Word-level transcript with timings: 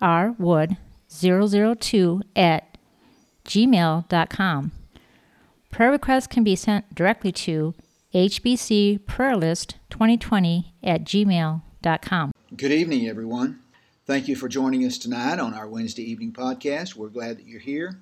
rwood002 0.00 2.22
at 2.36 2.78
gmail.com. 3.44 4.72
Prayer 5.70 5.90
requests 5.90 6.26
can 6.26 6.44
be 6.44 6.56
sent 6.56 6.94
directly 6.94 7.32
to 7.32 7.74
hbcprayerlist2020 8.14 10.64
at 10.82 11.04
gmail.com. 11.04 12.32
Good 12.56 12.72
evening, 12.72 13.06
everyone. 13.08 13.60
Thank 14.06 14.26
you 14.26 14.34
for 14.34 14.48
joining 14.48 14.84
us 14.84 14.98
tonight 14.98 15.38
on 15.38 15.54
our 15.54 15.68
Wednesday 15.68 16.02
evening 16.02 16.32
podcast. 16.32 16.96
We're 16.96 17.08
glad 17.08 17.38
that 17.38 17.46
you're 17.46 17.60
here. 17.60 18.00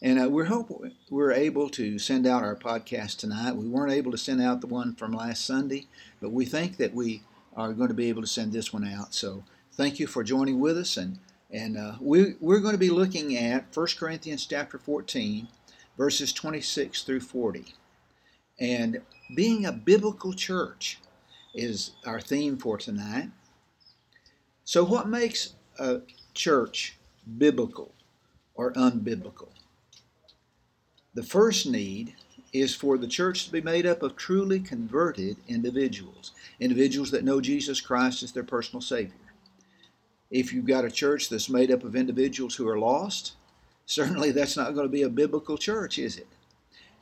And 0.00 0.22
uh, 0.22 0.28
we 0.28 0.46
hope 0.46 0.70
we're 1.10 1.32
able 1.32 1.68
to 1.70 1.98
send 1.98 2.24
out 2.24 2.44
our 2.44 2.54
podcast 2.54 3.16
tonight. 3.16 3.56
We 3.56 3.68
weren't 3.68 3.92
able 3.92 4.12
to 4.12 4.18
send 4.18 4.40
out 4.40 4.60
the 4.60 4.68
one 4.68 4.94
from 4.94 5.10
last 5.12 5.44
Sunday, 5.44 5.88
but 6.20 6.30
we 6.30 6.44
think 6.44 6.76
that 6.76 6.94
we 6.94 7.22
are 7.56 7.72
going 7.72 7.88
to 7.88 7.94
be 7.94 8.08
able 8.08 8.22
to 8.22 8.28
send 8.28 8.52
this 8.52 8.72
one 8.72 8.86
out. 8.86 9.12
So 9.12 9.42
thank 9.72 9.98
you 9.98 10.06
for 10.06 10.22
joining 10.22 10.60
with 10.60 10.78
us 10.78 10.96
and 10.96 11.18
and 11.50 11.78
uh, 11.78 11.94
we, 12.00 12.34
we're 12.40 12.60
going 12.60 12.74
to 12.74 12.78
be 12.78 12.90
looking 12.90 13.36
at 13.36 13.74
1 13.74 13.86
Corinthians 13.98 14.46
chapter 14.46 14.78
14, 14.78 15.48
verses 15.96 16.32
26 16.32 17.02
through 17.02 17.20
40. 17.20 17.74
And 18.60 19.00
being 19.34 19.64
a 19.64 19.72
biblical 19.72 20.32
church 20.32 20.98
is 21.54 21.92
our 22.04 22.20
theme 22.20 22.58
for 22.58 22.76
tonight. 22.76 23.30
So, 24.64 24.84
what 24.84 25.08
makes 25.08 25.54
a 25.78 26.00
church 26.34 26.98
biblical 27.38 27.94
or 28.54 28.72
unbiblical? 28.74 29.48
The 31.14 31.22
first 31.22 31.66
need 31.66 32.14
is 32.52 32.74
for 32.74 32.98
the 32.98 33.06
church 33.06 33.46
to 33.46 33.52
be 33.52 33.60
made 33.60 33.86
up 33.86 34.02
of 34.02 34.16
truly 34.16 34.60
converted 34.60 35.36
individuals, 35.48 36.32
individuals 36.60 37.10
that 37.12 37.24
know 37.24 37.40
Jesus 37.40 37.80
Christ 37.80 38.22
as 38.22 38.32
their 38.32 38.44
personal 38.44 38.82
Savior 38.82 39.27
if 40.30 40.52
you've 40.52 40.66
got 40.66 40.84
a 40.84 40.90
church 40.90 41.28
that's 41.28 41.48
made 41.48 41.70
up 41.70 41.84
of 41.84 41.96
individuals 41.96 42.54
who 42.54 42.68
are 42.68 42.78
lost, 42.78 43.32
certainly 43.86 44.30
that's 44.30 44.56
not 44.56 44.74
going 44.74 44.86
to 44.86 44.92
be 44.92 45.02
a 45.02 45.08
biblical 45.08 45.56
church, 45.56 45.98
is 45.98 46.18
it? 46.18 46.26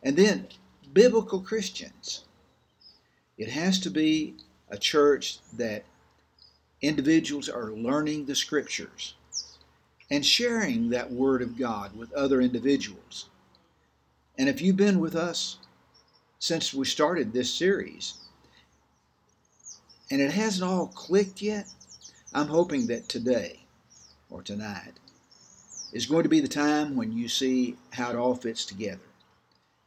And 0.03 0.17
then, 0.17 0.47
biblical 0.93 1.41
Christians. 1.41 2.25
It 3.37 3.51
has 3.51 3.79
to 3.81 3.91
be 3.91 4.37
a 4.71 4.79
church 4.79 5.39
that 5.55 5.85
individuals 6.81 7.49
are 7.49 7.73
learning 7.73 8.27
the 8.27 8.35
scriptures 8.35 9.15
and 10.11 10.25
sharing 10.25 10.91
that 10.91 11.11
word 11.11 11.43
of 11.43 11.59
God 11.59 11.97
with 11.97 12.13
other 12.13 12.41
individuals. 12.41 13.29
And 14.39 14.49
if 14.49 14.61
you've 14.61 14.77
been 14.77 15.01
with 15.01 15.17
us 15.17 15.59
since 16.39 16.73
we 16.73 16.85
started 16.85 17.33
this 17.33 17.53
series, 17.53 18.15
and 20.11 20.21
it 20.21 20.31
hasn't 20.31 20.71
all 20.71 20.87
clicked 20.89 21.43
yet, 21.43 21.67
I'm 22.37 22.49
hoping 22.49 22.89
that 22.89 23.09
today 23.09 23.61
or 24.29 24.43
tonight 24.43 24.93
is 25.95 26.05
going 26.05 26.25
to 26.25 26.29
be 26.29 26.41
the 26.41 26.49
time 26.49 26.95
when 26.95 27.11
you 27.11 27.29
see 27.31 27.77
how 27.95 28.11
it 28.11 28.17
all 28.17 28.35
fits 28.35 28.67
together 28.67 29.09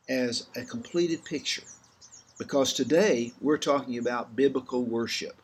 as 0.09 0.47
a 0.55 0.65
completed 0.65 1.23
picture. 1.23 1.61
Because 2.39 2.73
today 2.73 3.33
we're 3.39 3.59
talking 3.59 3.99
about 3.99 4.35
biblical 4.35 4.81
worship. 4.81 5.35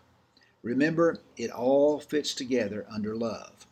Remember, 0.63 1.19
it 1.37 1.51
all 1.51 1.99
fits 1.99 2.33
together 2.33 2.87
under 2.91 3.15
love. 3.15 3.67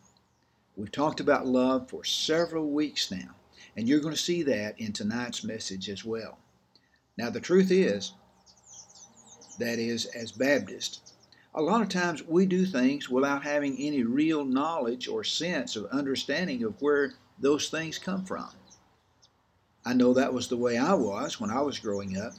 We've 0.78 0.92
talked 0.92 1.20
about 1.20 1.48
love 1.48 1.90
for 1.90 2.04
several 2.04 2.70
weeks 2.70 3.10
now, 3.10 3.34
and 3.76 3.90
you're 3.90 4.00
going 4.00 4.14
to 4.14 4.22
see 4.22 4.44
that 4.44 4.80
in 4.80 4.94
tonight's 4.94 5.44
message 5.44 5.90
as 5.90 6.06
well. 6.06 6.38
Now, 7.18 7.32
the 7.32 7.42
truth 7.42 7.72
is, 7.72 8.14
that 9.58 9.80
is, 9.80 10.06
as 10.06 10.32
Baptists, 10.32 11.00
a 11.56 11.62
lot 11.62 11.82
of 11.82 11.90
times 11.90 12.24
we 12.24 12.46
do 12.46 12.66
things 12.66 13.10
without 13.10 13.44
having 13.44 13.78
any 13.78 14.04
real 14.04 14.44
knowledge 14.44 15.08
or 15.08 15.24
sense 15.24 15.76
of 15.76 15.86
understanding 15.86 16.64
of 16.64 16.82
where 16.82 17.14
those 17.40 17.70
things 17.70 18.00
come 18.00 18.26
from. 18.26 18.50
I 19.86 19.94
know 19.94 20.14
that 20.14 20.34
was 20.34 20.48
the 20.48 20.58
way 20.58 20.78
I 20.78 20.94
was 20.94 21.40
when 21.40 21.52
I 21.52 21.62
was 21.62 21.78
growing 21.78 22.18
up. 22.18 22.34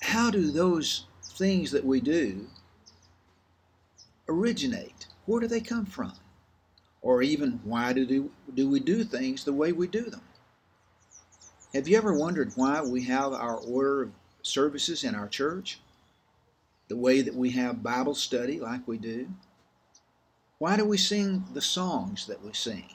How 0.00 0.30
do 0.30 0.50
those 0.50 1.06
things 1.22 1.70
that 1.72 1.84
we 1.84 2.00
do 2.00 2.46
originate? 4.28 5.06
Where 5.26 5.40
do 5.40 5.48
they 5.48 5.60
come 5.60 5.86
from? 5.86 6.12
Or 7.02 7.22
even 7.22 7.60
why 7.64 7.92
do, 7.92 8.06
do 8.06 8.30
do 8.54 8.68
we 8.68 8.78
do 8.80 9.04
things 9.04 9.44
the 9.44 9.52
way 9.52 9.72
we 9.72 9.86
do 9.88 10.08
them? 10.08 10.22
Have 11.74 11.88
you 11.88 11.96
ever 11.96 12.14
wondered 12.16 12.52
why 12.54 12.80
we 12.82 13.02
have 13.04 13.32
our 13.32 13.56
order 13.56 14.02
of 14.02 14.12
services 14.42 15.04
in 15.04 15.14
our 15.14 15.28
church, 15.28 15.80
the 16.88 16.96
way 16.96 17.22
that 17.22 17.34
we 17.34 17.50
have 17.50 17.82
Bible 17.82 18.14
study 18.14 18.60
like 18.60 18.86
we 18.86 18.98
do? 18.98 19.28
Why 20.58 20.76
do 20.76 20.84
we 20.84 20.98
sing 20.98 21.44
the 21.52 21.60
songs 21.60 22.26
that 22.26 22.44
we 22.44 22.52
sing? 22.52 22.94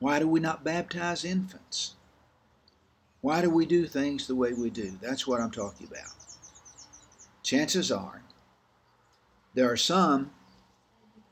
Why 0.00 0.18
do 0.18 0.28
we 0.28 0.40
not 0.40 0.64
baptize 0.64 1.24
infants? 1.24 1.94
Why 3.20 3.40
do 3.40 3.48
we 3.48 3.64
do 3.64 3.86
things 3.86 4.26
the 4.26 4.34
way 4.34 4.52
we 4.52 4.68
do? 4.68 4.98
That's 5.00 5.26
what 5.26 5.40
I'm 5.40 5.50
talking 5.50 5.86
about. 5.86 6.12
Chances 7.42 7.90
are 7.90 8.22
there 9.54 9.70
are 9.70 9.76
some 9.76 10.32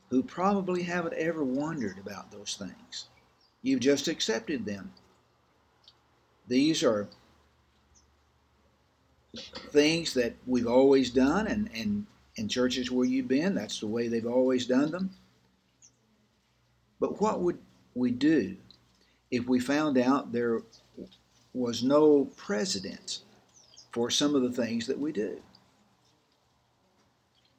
who 0.09 0.23
probably 0.23 0.83
haven't 0.83 1.15
ever 1.15 1.43
wondered 1.43 1.97
about 1.97 2.31
those 2.31 2.55
things. 2.55 3.07
You've 3.61 3.81
just 3.81 4.07
accepted 4.07 4.65
them. 4.65 4.93
These 6.47 6.83
are 6.83 7.09
things 9.35 10.13
that 10.13 10.35
we've 10.45 10.67
always 10.67 11.09
done, 11.09 11.47
and, 11.47 11.69
and 11.73 12.05
in 12.35 12.47
churches 12.47 12.91
where 12.91 13.05
you've 13.05 13.27
been, 13.27 13.55
that's 13.55 13.79
the 13.79 13.87
way 13.87 14.07
they've 14.07 14.25
always 14.25 14.65
done 14.67 14.91
them. 14.91 15.11
But 16.99 17.19
what 17.19 17.41
would 17.41 17.57
we 17.95 18.11
do 18.11 18.55
if 19.31 19.47
we 19.47 19.59
found 19.59 19.97
out 19.97 20.31
there 20.31 20.61
was 21.53 21.83
no 21.83 22.25
precedent 22.37 23.19
for 23.91 24.09
some 24.09 24.35
of 24.35 24.41
the 24.41 24.51
things 24.51 24.87
that 24.87 24.99
we 24.99 25.11
do? 25.11 25.41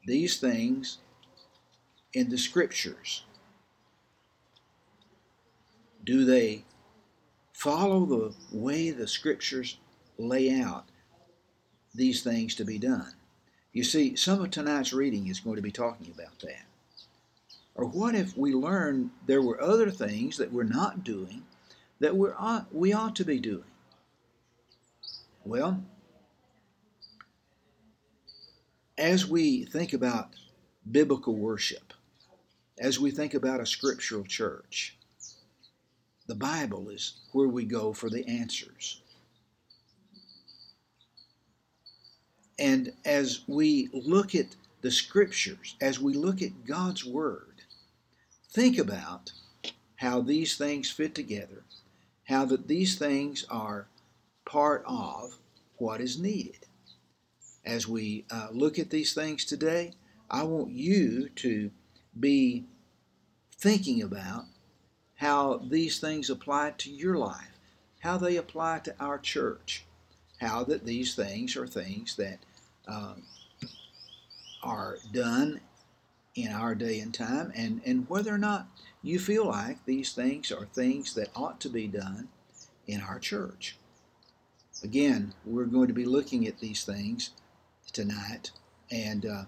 These 0.06 0.39
things 0.39 0.99
in 2.12 2.29
the 2.29 2.39
scriptures, 2.39 3.25
do 6.05 6.25
they 6.25 6.65
follow 7.53 8.05
the 8.05 8.35
way 8.53 8.91
the 8.91 9.09
scriptures 9.09 9.79
lay 10.19 10.61
out 10.61 10.85
these 11.94 12.22
things 12.22 12.55
to 12.56 12.65
be 12.65 12.78
done. 12.78 13.12
You 13.72 13.84
see, 13.84 14.16
some 14.16 14.41
of 14.41 14.50
tonight's 14.50 14.93
reading 14.93 15.27
is 15.28 15.41
going 15.41 15.56
to 15.56 15.62
be 15.62 15.72
talking 15.72 16.12
about 16.15 16.38
that. 16.41 16.65
Or 17.75 17.87
what 17.87 18.15
if 18.15 18.37
we 18.37 18.53
learn 18.53 19.10
there 19.27 19.43
were 19.43 19.60
other 19.60 19.91
things 19.91 20.37
that 20.37 20.53
we're 20.53 20.62
not 20.62 21.03
doing 21.03 21.43
that 22.00 22.16
we're, 22.16 22.34
we 22.71 22.93
ought 22.93 23.16
to 23.16 23.25
be 23.25 23.41
doing? 23.41 23.65
Well, 25.44 25.82
as 28.97 29.26
we 29.26 29.65
think 29.65 29.93
about 29.93 30.31
biblical 30.91 31.35
worship, 31.35 31.93
as 32.79 33.00
we 33.00 33.11
think 33.11 33.35
about 33.35 33.61
a 33.61 33.67
scriptural 33.67 34.25
church, 34.25 34.97
the 36.26 36.35
Bible 36.35 36.88
is 36.88 37.14
where 37.32 37.49
we 37.49 37.64
go 37.64 37.93
for 37.93 38.08
the 38.08 38.26
answers. 38.26 39.02
And 42.59 42.93
as 43.05 43.41
we 43.47 43.89
look 43.93 44.35
at 44.35 44.56
the 44.81 44.91
scriptures, 44.91 45.77
as 45.81 45.99
we 45.99 46.15
look 46.15 46.43
at 46.43 46.67
God's 46.67 47.05
Word, 47.05 47.62
think 48.51 48.79
about 48.79 49.33
how 49.97 50.21
these 50.21 50.56
things 50.56 50.91
fit 50.91 51.15
together, 51.15 51.65
how 52.25 52.45
that 52.45 52.69
these 52.69 52.99
things 52.99 53.45
are 53.51 53.89
part 54.45 54.85
of 54.87 55.39
what 55.79 56.01
is 56.01 56.19
needed. 56.19 56.67
As 57.65 57.89
we 57.89 58.25
uh, 58.31 58.49
look 58.53 58.79
at 58.79 58.91
these 58.91 59.15
things 59.15 59.45
today, 59.45 59.93
I 60.31 60.43
want 60.45 60.71
you 60.71 61.31
to 61.37 61.71
be 62.19 62.65
thinking 63.57 64.03
about 64.03 64.45
how 65.17 65.62
these 65.71 65.99
things 65.99 66.29
apply 66.29 66.75
to 66.79 66.91
your 66.91 67.17
life, 67.17 67.59
how 68.00 68.19
they 68.19 68.37
apply 68.37 68.81
to 68.81 68.95
our 69.00 69.19
church, 69.19 69.85
how 70.41 70.65
that 70.65 70.85
these 70.85 71.15
things 71.15 71.57
are 71.57 71.67
things 71.67 72.17
that 72.17 72.39
um, 72.89 73.23
are 74.63 74.99
done 75.13 75.61
in 76.35 76.51
our 76.51 76.75
day 76.75 76.99
and 76.99 77.15
time, 77.15 77.53
and, 77.55 77.81
and 77.87 78.09
whether 78.09 78.35
or 78.35 78.39
not 78.39 78.67
you 79.03 79.19
feel 79.19 79.47
like 79.47 79.85
these 79.85 80.13
things 80.13 80.51
are 80.51 80.65
things 80.67 81.15
that 81.15 81.29
ought 81.37 81.61
to 81.61 81.69
be 81.69 81.87
done 81.87 82.29
in 82.87 83.01
our 83.01 83.19
church. 83.19 83.77
Again, 84.83 85.33
we're 85.45 85.67
going 85.67 85.89
to 85.89 85.95
be 85.95 86.05
looking 86.05 86.47
at 86.47 86.59
these 86.59 86.85
things 86.85 87.31
tonight, 87.93 88.51
and 88.91 89.25
uh, 89.25 89.45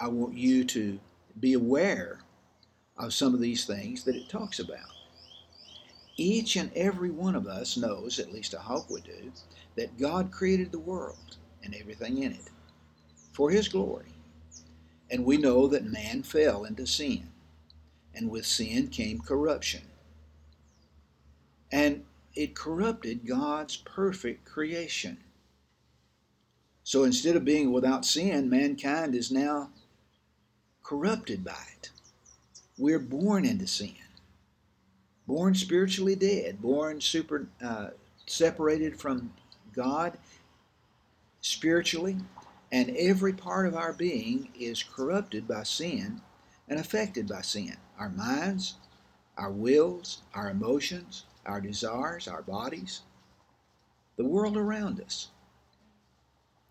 I 0.00 0.08
want 0.08 0.34
you 0.34 0.64
to 0.64 0.98
be 1.38 1.52
aware 1.52 2.20
of 2.98 3.12
some 3.12 3.34
of 3.34 3.40
these 3.40 3.66
things 3.66 4.04
that 4.04 4.16
it 4.16 4.28
talks 4.28 4.58
about. 4.58 4.99
Each 6.20 6.56
and 6.56 6.70
every 6.74 7.08
one 7.10 7.34
of 7.34 7.46
us 7.46 7.78
knows, 7.78 8.18
at 8.18 8.30
least 8.30 8.54
I 8.54 8.60
hope 8.60 8.90
we 8.90 9.00
do, 9.00 9.32
that 9.76 9.98
God 9.98 10.30
created 10.30 10.70
the 10.70 10.78
world 10.78 11.38
and 11.64 11.74
everything 11.74 12.22
in 12.22 12.32
it 12.32 12.50
for 13.32 13.50
His 13.50 13.68
glory. 13.68 14.12
And 15.10 15.24
we 15.24 15.38
know 15.38 15.66
that 15.68 15.90
man 15.90 16.22
fell 16.22 16.64
into 16.66 16.86
sin, 16.86 17.30
and 18.14 18.28
with 18.28 18.44
sin 18.44 18.88
came 18.88 19.20
corruption. 19.20 19.80
And 21.72 22.04
it 22.34 22.54
corrupted 22.54 23.26
God's 23.26 23.78
perfect 23.78 24.44
creation. 24.44 25.16
So 26.84 27.04
instead 27.04 27.34
of 27.34 27.46
being 27.46 27.72
without 27.72 28.04
sin, 28.04 28.50
mankind 28.50 29.14
is 29.14 29.30
now 29.30 29.70
corrupted 30.82 31.42
by 31.42 31.64
it. 31.78 31.88
We're 32.76 32.98
born 32.98 33.46
into 33.46 33.66
sin, 33.66 33.94
born 35.30 35.54
spiritually 35.54 36.16
dead, 36.16 36.60
born 36.60 37.00
super 37.00 37.46
uh, 37.64 37.90
separated 38.26 38.98
from 38.98 39.32
God 39.72 40.18
spiritually, 41.40 42.16
and 42.72 42.90
every 42.96 43.32
part 43.32 43.68
of 43.68 43.76
our 43.76 43.92
being 43.92 44.48
is 44.58 44.82
corrupted 44.82 45.46
by 45.46 45.62
sin 45.62 46.20
and 46.68 46.80
affected 46.80 47.28
by 47.28 47.42
sin. 47.42 47.76
Our 47.96 48.08
minds, 48.08 48.74
our 49.38 49.52
wills, 49.52 50.22
our 50.34 50.50
emotions, 50.50 51.26
our 51.46 51.60
desires, 51.60 52.26
our 52.26 52.42
bodies, 52.42 53.02
the 54.16 54.24
world 54.24 54.56
around 54.56 55.00
us. 55.00 55.28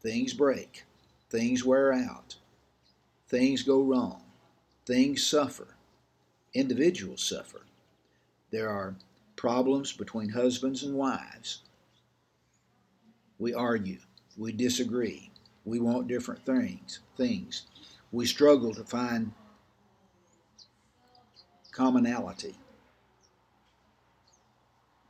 Things 0.01 0.33
break, 0.33 0.83
things 1.29 1.63
wear 1.63 1.93
out, 1.93 2.35
things 3.29 3.63
go 3.63 3.81
wrong, 3.81 4.21
things 4.85 5.25
suffer, 5.25 5.75
individuals 6.53 7.23
suffer. 7.23 7.61
There 8.51 8.69
are 8.69 8.95
problems 9.35 9.93
between 9.93 10.29
husbands 10.29 10.83
and 10.83 10.95
wives. 10.95 11.61
We 13.37 13.53
argue, 13.53 13.99
we 14.37 14.51
disagree, 14.51 15.31
we 15.65 15.79
want 15.79 16.07
different 16.07 16.45
things, 16.45 16.99
things. 17.15 17.67
We 18.11 18.25
struggle 18.25 18.73
to 18.73 18.83
find 18.83 19.33
commonality. 21.71 22.55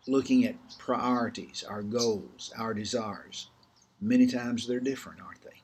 Looking 0.08 0.46
at 0.46 0.56
priorities, 0.78 1.64
our 1.68 1.82
goals, 1.82 2.52
our 2.58 2.74
desires. 2.74 3.50
Many 4.02 4.28
times 4.28 4.68
they're 4.68 4.80
different, 4.80 5.22
aren't 5.22 5.42
they? 5.42 5.62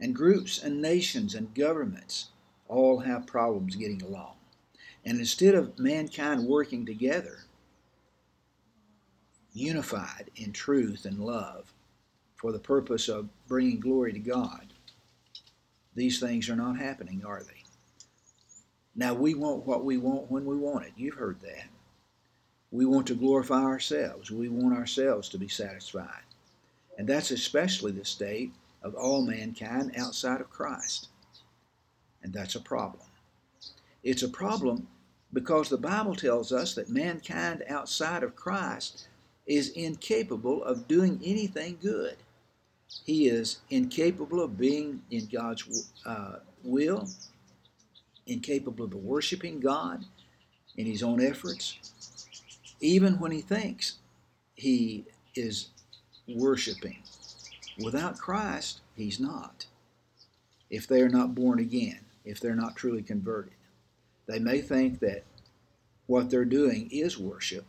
And 0.00 0.14
groups 0.14 0.62
and 0.62 0.82
nations 0.82 1.34
and 1.34 1.54
governments 1.54 2.30
all 2.68 3.00
have 3.00 3.26
problems 3.26 3.76
getting 3.76 4.02
along. 4.02 4.34
And 5.04 5.18
instead 5.18 5.54
of 5.54 5.78
mankind 5.78 6.46
working 6.46 6.86
together, 6.86 7.40
unified 9.52 10.30
in 10.36 10.52
truth 10.52 11.04
and 11.04 11.18
love, 11.20 11.72
for 12.36 12.52
the 12.52 12.58
purpose 12.58 13.08
of 13.08 13.28
bringing 13.46 13.80
glory 13.80 14.12
to 14.12 14.18
God, 14.18 14.66
these 15.94 16.20
things 16.20 16.48
are 16.48 16.56
not 16.56 16.78
happening, 16.78 17.22
are 17.24 17.42
they? 17.42 17.62
Now, 18.96 19.14
we 19.14 19.34
want 19.34 19.66
what 19.66 19.84
we 19.84 19.96
want 19.96 20.30
when 20.30 20.44
we 20.44 20.56
want 20.56 20.84
it. 20.84 20.92
You've 20.96 21.14
heard 21.14 21.40
that. 21.40 21.68
We 22.70 22.86
want 22.86 23.06
to 23.08 23.14
glorify 23.14 23.62
ourselves. 23.62 24.30
We 24.30 24.48
want 24.48 24.76
ourselves 24.76 25.28
to 25.30 25.38
be 25.38 25.48
satisfied. 25.48 26.22
And 26.98 27.08
that's 27.08 27.30
especially 27.30 27.92
the 27.92 28.04
state 28.04 28.52
of 28.82 28.94
all 28.94 29.22
mankind 29.22 29.92
outside 29.96 30.40
of 30.40 30.50
Christ. 30.50 31.08
And 32.22 32.32
that's 32.32 32.54
a 32.54 32.60
problem. 32.60 33.06
It's 34.02 34.22
a 34.22 34.28
problem 34.28 34.86
because 35.34 35.68
the 35.68 35.76
Bible 35.76 36.14
tells 36.14 36.52
us 36.52 36.74
that 36.76 36.88
mankind 36.88 37.64
outside 37.68 38.22
of 38.22 38.36
Christ 38.36 39.08
is 39.46 39.70
incapable 39.70 40.62
of 40.64 40.88
doing 40.88 41.20
anything 41.22 41.76
good. 41.82 42.16
He 43.04 43.28
is 43.28 43.58
incapable 43.68 44.40
of 44.40 44.56
being 44.56 45.02
in 45.10 45.26
God's 45.26 45.90
uh, 46.06 46.36
will, 46.62 47.08
incapable 48.26 48.86
of 48.86 48.94
worshiping 48.94 49.60
God 49.60 50.04
in 50.76 50.86
his 50.86 51.02
own 51.02 51.20
efforts, 51.20 51.78
even 52.80 53.18
when 53.18 53.32
he 53.32 53.40
thinks 53.40 53.96
he 54.54 55.04
is 55.34 55.68
worshiping. 56.28 57.02
Without 57.82 58.18
Christ, 58.18 58.80
he's 58.94 59.18
not. 59.18 59.66
If 60.70 60.86
they 60.86 61.02
are 61.02 61.08
not 61.08 61.34
born 61.34 61.58
again, 61.58 62.00
if 62.24 62.40
they're 62.40 62.54
not 62.54 62.76
truly 62.76 63.02
converted, 63.02 63.52
they 64.26 64.38
may 64.38 64.60
think 64.60 65.00
that 65.00 65.24
what 66.06 66.30
they're 66.30 66.44
doing 66.44 66.88
is 66.90 67.18
worship. 67.18 67.64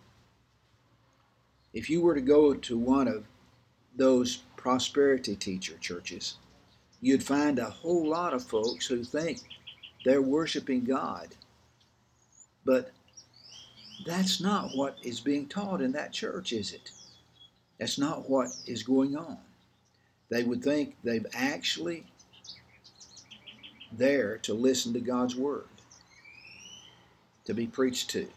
If 1.73 1.89
you 1.89 2.01
were 2.01 2.15
to 2.15 2.21
go 2.21 2.53
to 2.53 2.77
one 2.77 3.07
of 3.07 3.25
those 3.95 4.37
prosperity 4.55 5.35
teacher 5.35 5.77
churches, 5.79 6.35
you'd 7.01 7.23
find 7.23 7.59
a 7.59 7.69
whole 7.69 8.07
lot 8.07 8.33
of 8.33 8.43
folks 8.43 8.87
who 8.87 9.03
think 9.03 9.39
they're 10.05 10.21
worshiping 10.21 10.83
God. 10.83 11.29
But 12.65 12.91
that's 14.05 14.41
not 14.41 14.71
what 14.75 14.97
is 15.03 15.19
being 15.19 15.47
taught 15.47 15.81
in 15.81 15.91
that 15.93 16.13
church, 16.13 16.53
is 16.53 16.73
it? 16.73 16.91
That's 17.79 17.97
not 17.97 18.29
what 18.29 18.49
is 18.65 18.83
going 18.83 19.17
on. 19.17 19.37
They 20.29 20.43
would 20.43 20.63
think 20.63 20.95
they've 21.03 21.25
actually 21.33 22.05
there 23.91 24.37
to 24.39 24.53
listen 24.53 24.93
to 24.93 24.99
God's 24.99 25.35
word, 25.35 25.67
to 27.45 27.53
be 27.53 27.67
preached 27.67 28.09
to. 28.11 28.27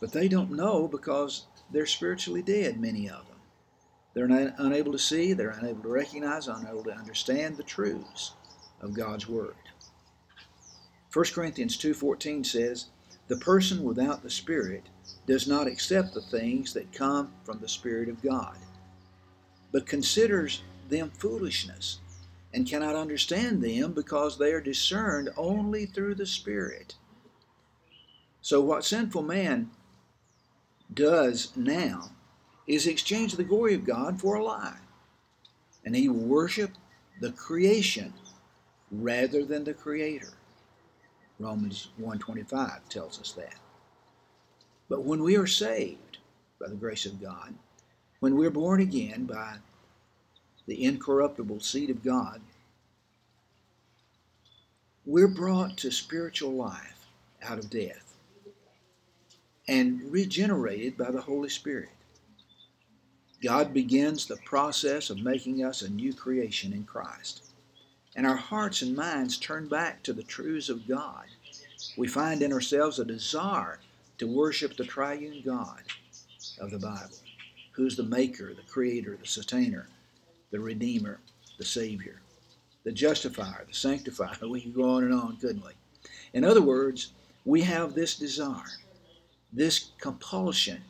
But 0.00 0.12
they 0.12 0.28
don't 0.28 0.50
know 0.50 0.88
because 0.88 1.46
they're 1.70 1.86
spiritually 1.86 2.42
dead, 2.42 2.80
many 2.80 3.08
of 3.08 3.26
them. 3.28 3.38
They're 4.14 4.28
not, 4.28 4.54
unable 4.58 4.92
to 4.92 4.98
see, 4.98 5.32
they're 5.32 5.50
unable 5.50 5.82
to 5.82 5.88
recognize, 5.88 6.48
unable 6.48 6.84
to 6.84 6.94
understand 6.94 7.56
the 7.56 7.62
truths 7.62 8.32
of 8.80 8.94
God's 8.94 9.28
Word. 9.28 9.54
1 11.12 11.24
Corinthians 11.34 11.76
2.14 11.76 12.44
says, 12.44 12.86
The 13.28 13.36
person 13.36 13.84
without 13.84 14.22
the 14.22 14.30
Spirit 14.30 14.84
does 15.26 15.46
not 15.46 15.66
accept 15.66 16.14
the 16.14 16.20
things 16.20 16.72
that 16.74 16.92
come 16.92 17.32
from 17.44 17.60
the 17.60 17.68
Spirit 17.68 18.08
of 18.08 18.22
God, 18.22 18.56
but 19.70 19.86
considers 19.86 20.62
them 20.88 21.10
foolishness, 21.18 22.00
and 22.52 22.68
cannot 22.68 22.96
understand 22.96 23.62
them 23.62 23.92
because 23.92 24.36
they 24.36 24.52
are 24.52 24.60
discerned 24.60 25.30
only 25.36 25.86
through 25.86 26.14
the 26.14 26.26
Spirit. 26.26 26.96
So, 28.42 28.60
what 28.60 28.84
sinful 28.84 29.22
man 29.22 29.70
does 30.92 31.56
now 31.56 32.10
is 32.66 32.88
exchange 32.88 33.36
the 33.36 33.44
glory 33.44 33.74
of 33.74 33.86
God 33.86 34.20
for 34.20 34.34
a 34.34 34.44
lie. 34.44 34.78
And 35.84 35.94
he 35.94 36.08
will 36.08 36.16
worship 36.16 36.72
the 37.20 37.30
creation 37.30 38.12
rather 38.90 39.44
than 39.44 39.62
the 39.62 39.74
creator. 39.74 40.34
Romans 41.38 41.88
125 41.98 42.88
tells 42.88 43.20
us 43.20 43.32
that. 43.32 43.54
But 44.88 45.04
when 45.04 45.22
we 45.22 45.36
are 45.36 45.46
saved 45.46 46.18
by 46.60 46.68
the 46.68 46.74
grace 46.74 47.06
of 47.06 47.22
God, 47.22 47.54
when 48.18 48.36
we're 48.36 48.50
born 48.50 48.80
again 48.80 49.24
by 49.24 49.56
the 50.66 50.84
incorruptible 50.84 51.60
seed 51.60 51.90
of 51.90 52.02
God, 52.02 52.40
we're 55.06 55.28
brought 55.28 55.76
to 55.78 55.90
spiritual 55.90 56.52
life 56.52 57.06
out 57.42 57.58
of 57.58 57.70
death 57.70 58.11
and 59.68 60.02
regenerated 60.10 60.96
by 60.96 61.10
the 61.10 61.20
Holy 61.20 61.48
Spirit. 61.48 61.90
God 63.42 63.74
begins 63.74 64.26
the 64.26 64.36
process 64.44 65.10
of 65.10 65.18
making 65.22 65.64
us 65.64 65.82
a 65.82 65.90
new 65.90 66.14
creation 66.14 66.72
in 66.72 66.84
Christ. 66.84 67.42
And 68.14 68.26
our 68.26 68.36
hearts 68.36 68.82
and 68.82 68.94
minds 68.94 69.38
turn 69.38 69.68
back 69.68 70.02
to 70.02 70.12
the 70.12 70.22
truths 70.22 70.68
of 70.68 70.86
God. 70.86 71.26
We 71.96 72.06
find 72.06 72.42
in 72.42 72.52
ourselves 72.52 72.98
a 72.98 73.04
desire 73.04 73.80
to 74.18 74.26
worship 74.26 74.76
the 74.76 74.84
triune 74.84 75.42
God 75.44 75.82
of 76.60 76.70
the 76.70 76.78
Bible, 76.78 77.18
who's 77.72 77.96
the 77.96 78.04
maker, 78.04 78.54
the 78.54 78.70
creator, 78.70 79.16
the 79.20 79.26
sustainer, 79.26 79.88
the 80.50 80.60
redeemer, 80.60 81.18
the 81.58 81.64
savior, 81.64 82.20
the 82.84 82.92
justifier, 82.92 83.64
the 83.66 83.74
sanctifier. 83.74 84.36
We 84.48 84.60
could 84.60 84.74
go 84.74 84.90
on 84.90 85.04
and 85.04 85.14
on, 85.14 85.38
couldn't 85.38 85.64
we? 85.64 85.72
In 86.32 86.44
other 86.44 86.62
words, 86.62 87.12
we 87.44 87.62
have 87.62 87.94
this 87.94 88.14
desire, 88.14 88.78
this 89.52 89.90
compulsion 90.00 90.82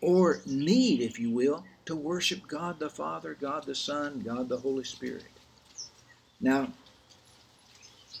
or 0.00 0.40
need, 0.46 1.00
if 1.00 1.18
you 1.18 1.30
will, 1.30 1.64
to 1.84 1.94
worship 1.94 2.46
God 2.46 2.78
the 2.78 2.90
Father, 2.90 3.36
God 3.40 3.64
the 3.64 3.74
Son, 3.74 4.20
God 4.24 4.48
the 4.48 4.58
Holy 4.58 4.84
Spirit. 4.84 5.24
Now, 6.40 6.72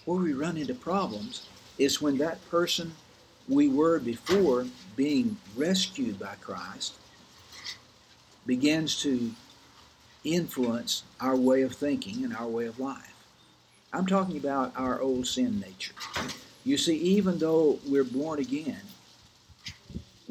where 0.04 0.20
we 0.20 0.32
run 0.32 0.56
into 0.56 0.74
problems 0.74 1.46
is 1.78 2.00
when 2.00 2.18
that 2.18 2.48
person 2.50 2.92
we 3.48 3.68
were 3.68 3.98
before 3.98 4.66
being 4.96 5.36
rescued 5.56 6.18
by 6.18 6.34
Christ 6.40 6.94
begins 8.46 9.00
to 9.02 9.32
influence 10.24 11.02
our 11.20 11.36
way 11.36 11.62
of 11.62 11.74
thinking 11.74 12.24
and 12.24 12.34
our 12.34 12.46
way 12.46 12.66
of 12.66 12.78
life. 12.78 13.14
I'm 13.92 14.06
talking 14.06 14.36
about 14.36 14.72
our 14.76 15.00
old 15.00 15.26
sin 15.26 15.60
nature. 15.60 15.94
You 16.64 16.78
see, 16.78 16.96
even 16.96 17.38
though 17.38 17.78
we're 17.86 18.04
born 18.04 18.38
again, 18.38 18.80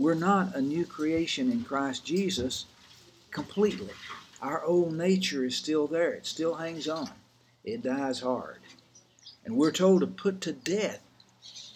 we're 0.02 0.14
not 0.16 0.56
a 0.56 0.62
new 0.62 0.86
creation 0.86 1.52
in 1.52 1.64
Christ 1.64 2.04
Jesus 2.06 2.66
completely. 3.30 3.94
Our 4.42 4.64
old 4.64 4.94
nature 4.94 5.46
is 5.46 5.56
still 5.56 5.86
there, 5.86 6.14
it 6.14 6.26
still 6.26 6.56
hangs 6.56 6.88
on, 6.88 7.12
it 7.64 7.84
dies 7.84 8.20
hard. 8.20 8.60
And 9.46 9.56
we're 9.56 9.72
told 9.72 10.02
to 10.02 10.08
put 10.08 10.42
to 10.42 10.54
death 10.54 11.02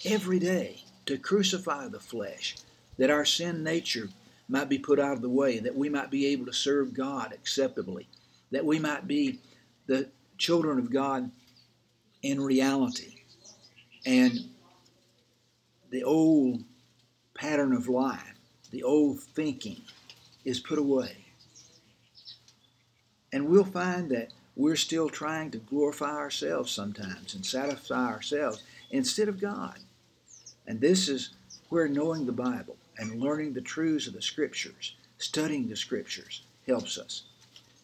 every 0.04 0.40
day, 0.40 0.84
to 1.06 1.18
crucify 1.18 1.88
the 1.88 2.00
flesh, 2.00 2.56
that 2.98 3.12
our 3.12 3.26
sin 3.26 3.64
nature 3.64 4.10
might 4.48 4.70
be 4.70 4.80
put 4.80 5.00
out 5.00 5.14
of 5.14 5.22
the 5.22 5.30
way, 5.30 5.60
that 5.60 5.76
we 5.76 5.90
might 5.90 6.10
be 6.10 6.28
able 6.28 6.46
to 6.46 6.54
serve 6.54 6.94
God 6.94 7.32
acceptably, 7.34 8.08
that 8.52 8.66
we 8.66 8.80
might 8.80 9.08
be 9.08 9.40
the 9.86 10.10
children 10.38 10.80
of 10.80 10.92
God 10.92 11.30
in 12.24 12.42
reality. 12.42 13.22
And 14.06 14.50
the 15.92 16.04
old 16.04 16.64
pattern 17.36 17.74
of 17.74 17.88
life, 17.88 18.34
the 18.72 18.82
old 18.82 19.20
thinking, 19.20 19.82
is 20.44 20.60
put 20.60 20.80
away. 20.80 21.26
And 23.32 23.48
we'll 23.48 23.64
find 23.66 24.10
that 24.12 24.32
we're 24.56 24.78
still 24.78 25.10
trying 25.10 25.52
to 25.52 25.58
glorify 25.58 26.16
ourselves 26.16 26.72
sometimes 26.72 27.36
and 27.36 27.46
satisfy 27.46 28.08
ourselves 28.08 28.64
instead 28.90 29.28
of 29.28 29.40
God. 29.40 29.78
And 30.66 30.80
this 30.80 31.10
is 31.10 31.32
where 31.70 31.88
knowing 31.88 32.26
the 32.26 32.32
Bible 32.32 32.78
and 32.98 33.22
learning 33.22 33.54
the 33.54 33.62
truths 33.62 34.08
of 34.08 34.14
the 34.14 34.22
Scriptures, 34.22 34.96
studying 35.18 35.68
the 35.68 35.76
Scriptures, 35.76 36.44
helps 36.66 36.98
us. 36.98 37.24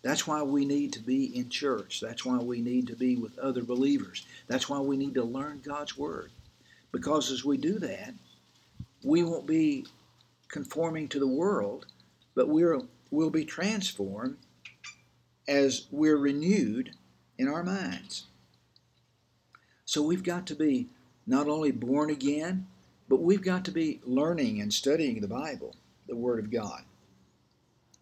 That's 0.01 0.25
why 0.25 0.41
we 0.41 0.65
need 0.65 0.93
to 0.93 0.99
be 0.99 1.25
in 1.37 1.49
church. 1.49 1.99
That's 2.01 2.25
why 2.25 2.37
we 2.37 2.61
need 2.61 2.87
to 2.87 2.95
be 2.95 3.17
with 3.17 3.37
other 3.37 3.61
believers. 3.61 4.25
That's 4.47 4.67
why 4.67 4.79
we 4.79 4.97
need 4.97 5.13
to 5.15 5.23
learn 5.23 5.61
God's 5.63 5.97
Word. 5.97 6.31
Because 6.91 7.31
as 7.31 7.45
we 7.45 7.57
do 7.57 7.77
that, 7.79 8.13
we 9.03 9.23
won't 9.23 9.47
be 9.47 9.85
conforming 10.47 11.07
to 11.09 11.19
the 11.19 11.27
world, 11.27 11.85
but 12.35 12.47
we'll, 12.47 12.87
we'll 13.09 13.29
be 13.29 13.45
transformed 13.45 14.37
as 15.47 15.87
we're 15.91 16.17
renewed 16.17 16.91
in 17.37 17.47
our 17.47 17.63
minds. 17.63 18.25
So 19.85 20.01
we've 20.01 20.23
got 20.23 20.45
to 20.47 20.55
be 20.55 20.87
not 21.25 21.47
only 21.47 21.71
born 21.71 22.09
again, 22.09 22.67
but 23.09 23.21
we've 23.21 23.43
got 23.43 23.65
to 23.65 23.71
be 23.71 23.99
learning 24.05 24.61
and 24.61 24.73
studying 24.73 25.19
the 25.19 25.27
Bible, 25.27 25.75
the 26.07 26.15
Word 26.15 26.39
of 26.39 26.51
God. 26.51 26.83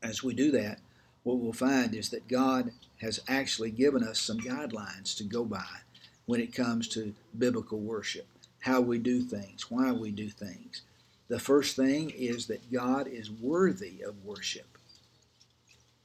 As 0.03 0.23
we 0.23 0.33
do 0.33 0.51
that, 0.51 0.79
what 1.23 1.39
we'll 1.39 1.53
find 1.53 1.95
is 1.95 2.09
that 2.09 2.27
God 2.27 2.71
has 3.01 3.19
actually 3.27 3.71
given 3.71 4.03
us 4.03 4.19
some 4.19 4.39
guidelines 4.39 5.15
to 5.17 5.23
go 5.23 5.43
by 5.43 5.81
when 6.25 6.39
it 6.39 6.53
comes 6.53 6.87
to 6.89 7.13
biblical 7.37 7.79
worship, 7.79 8.27
how 8.59 8.81
we 8.81 8.99
do 8.99 9.21
things, 9.21 9.71
why 9.71 9.91
we 9.91 10.11
do 10.11 10.29
things. 10.29 10.83
The 11.29 11.39
first 11.39 11.75
thing 11.75 12.09
is 12.09 12.47
that 12.47 12.71
God 12.71 13.07
is 13.07 13.29
worthy 13.29 14.01
of 14.01 14.25
worship. 14.25 14.77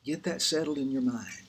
Get 0.05 0.23
that 0.25 0.43
settled 0.43 0.77
in 0.77 0.91
your 0.91 1.03
mind. 1.03 1.49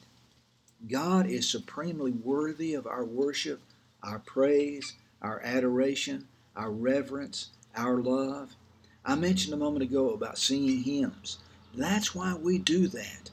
God 0.90 1.28
is 1.28 1.50
supremely 1.50 2.12
worthy 2.12 2.74
of 2.74 2.88
our 2.88 3.04
worship, 3.04 3.60
our 4.02 4.20
praise, 4.20 4.94
our 5.22 5.42
adoration, 5.44 6.28
our 6.56 6.72
reverence, 6.72 7.50
our 7.76 7.98
love. 7.98 8.56
I 9.06 9.16
mentioned 9.16 9.54
a 9.54 9.58
moment 9.58 9.84
ago 9.84 10.12
about 10.12 10.38
singing 10.38 10.84
hymns. 10.84 11.40
That's 11.74 12.16
why 12.16 12.34
we 12.34 12.58
do 12.60 12.88
that. 12.88 13.30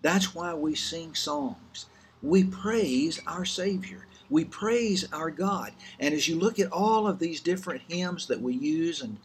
That's 0.00 0.34
why 0.34 0.54
we 0.54 0.74
sing 0.74 1.14
songs. 1.14 1.86
We 2.22 2.44
praise 2.44 3.20
our 3.26 3.44
Savior. 3.44 4.06
We 4.30 4.46
praise 4.46 5.06
our 5.12 5.30
God. 5.30 5.72
And 6.00 6.14
as 6.14 6.28
you 6.28 6.38
look 6.38 6.58
at 6.58 6.72
all 6.72 7.06
of 7.06 7.18
these 7.18 7.40
different 7.40 7.82
hymns 7.88 8.26
that 8.28 8.40
we 8.40 8.54
use 8.54 9.02
and 9.02 9.18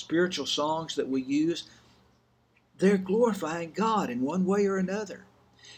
spiritual 0.00 0.46
songs 0.46 0.96
that 0.96 1.08
we 1.08 1.22
use, 1.22 1.64
they're 2.78 2.98
glorifying 2.98 3.72
God 3.72 4.10
in 4.10 4.22
one 4.22 4.44
way 4.44 4.66
or 4.66 4.78
another. 4.78 5.24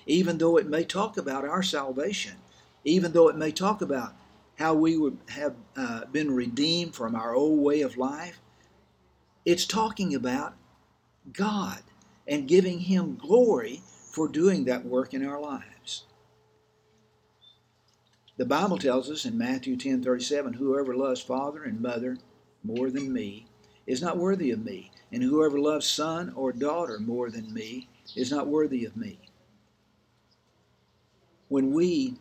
Even 0.07 0.39
though 0.39 0.57
it 0.57 0.69
may 0.69 0.85
talk 0.85 1.17
about 1.17 1.45
our 1.45 1.63
salvation, 1.63 2.35
even 2.85 3.13
though 3.13 3.29
it 3.29 3.37
may 3.37 3.51
talk 3.51 3.83
about 3.83 4.15
how 4.57 4.75
we 4.75 4.97
would 4.97 5.19
have 5.29 5.55
uh, 5.77 6.05
been 6.07 6.35
redeemed 6.35 6.95
from 6.95 7.15
our 7.15 7.35
old 7.35 7.61
way 7.61 7.83
of 7.83 7.97
life, 7.97 8.41
it's 9.45 9.67
talking 9.67 10.15
about 10.15 10.55
God 11.33 11.83
and 12.27 12.49
giving 12.49 12.81
Him 12.81 13.17
glory 13.17 13.83
for 14.13 14.29
doing 14.29 14.65
that 14.65 14.85
work 14.85 15.15
in 15.15 15.27
our 15.27 15.41
lives. 15.41 16.05
The 18.37 18.47
Bible 18.47 18.79
tells 18.79 19.11
us 19.11 19.25
in 19.25 19.37
Matthew 19.37 19.77
10:37, 19.77 20.55
whoever 20.55 20.95
loves 20.97 21.21
father 21.21 21.63
and 21.65 21.81
mother 21.81 22.19
more 22.63 22.91
than 22.91 23.13
me 23.13 23.47
is 23.93 24.01
not 24.01 24.17
worthy 24.17 24.51
of 24.51 24.65
me, 24.65 24.91
and 25.13 25.23
whoever 25.23 25.61
loves 25.61 25.87
son 25.87 26.33
or 26.35 26.51
daughter 26.51 26.99
more 26.99 27.31
than 27.31 27.53
me 27.53 27.89
is 28.17 28.31
not 28.31 28.47
worthy 28.47 28.87
of 28.87 28.97
me. 28.97 29.19
When 31.49 31.73
we 31.75 32.15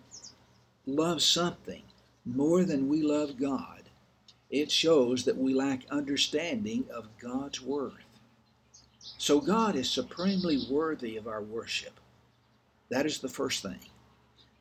love 0.86 1.22
something 1.22 1.84
more 2.26 2.66
than 2.66 2.90
we 2.90 3.02
love 3.02 3.40
God, 3.40 3.84
it 4.50 4.70
shows 4.70 5.24
that 5.24 5.38
we 5.38 5.54
lack 5.54 5.86
understanding 5.90 6.84
of 6.94 7.08
God's 7.18 7.62
worth. 7.62 7.94
So 9.18 9.40
God 9.40 9.78
is 9.78 9.90
supremely 9.90 10.66
worthy 10.70 11.16
of 11.16 11.26
our 11.26 11.42
worship. 11.42 12.02
That 12.90 13.06
is 13.06 13.20
the 13.20 13.30
first 13.30 13.64
thing. 13.64 13.80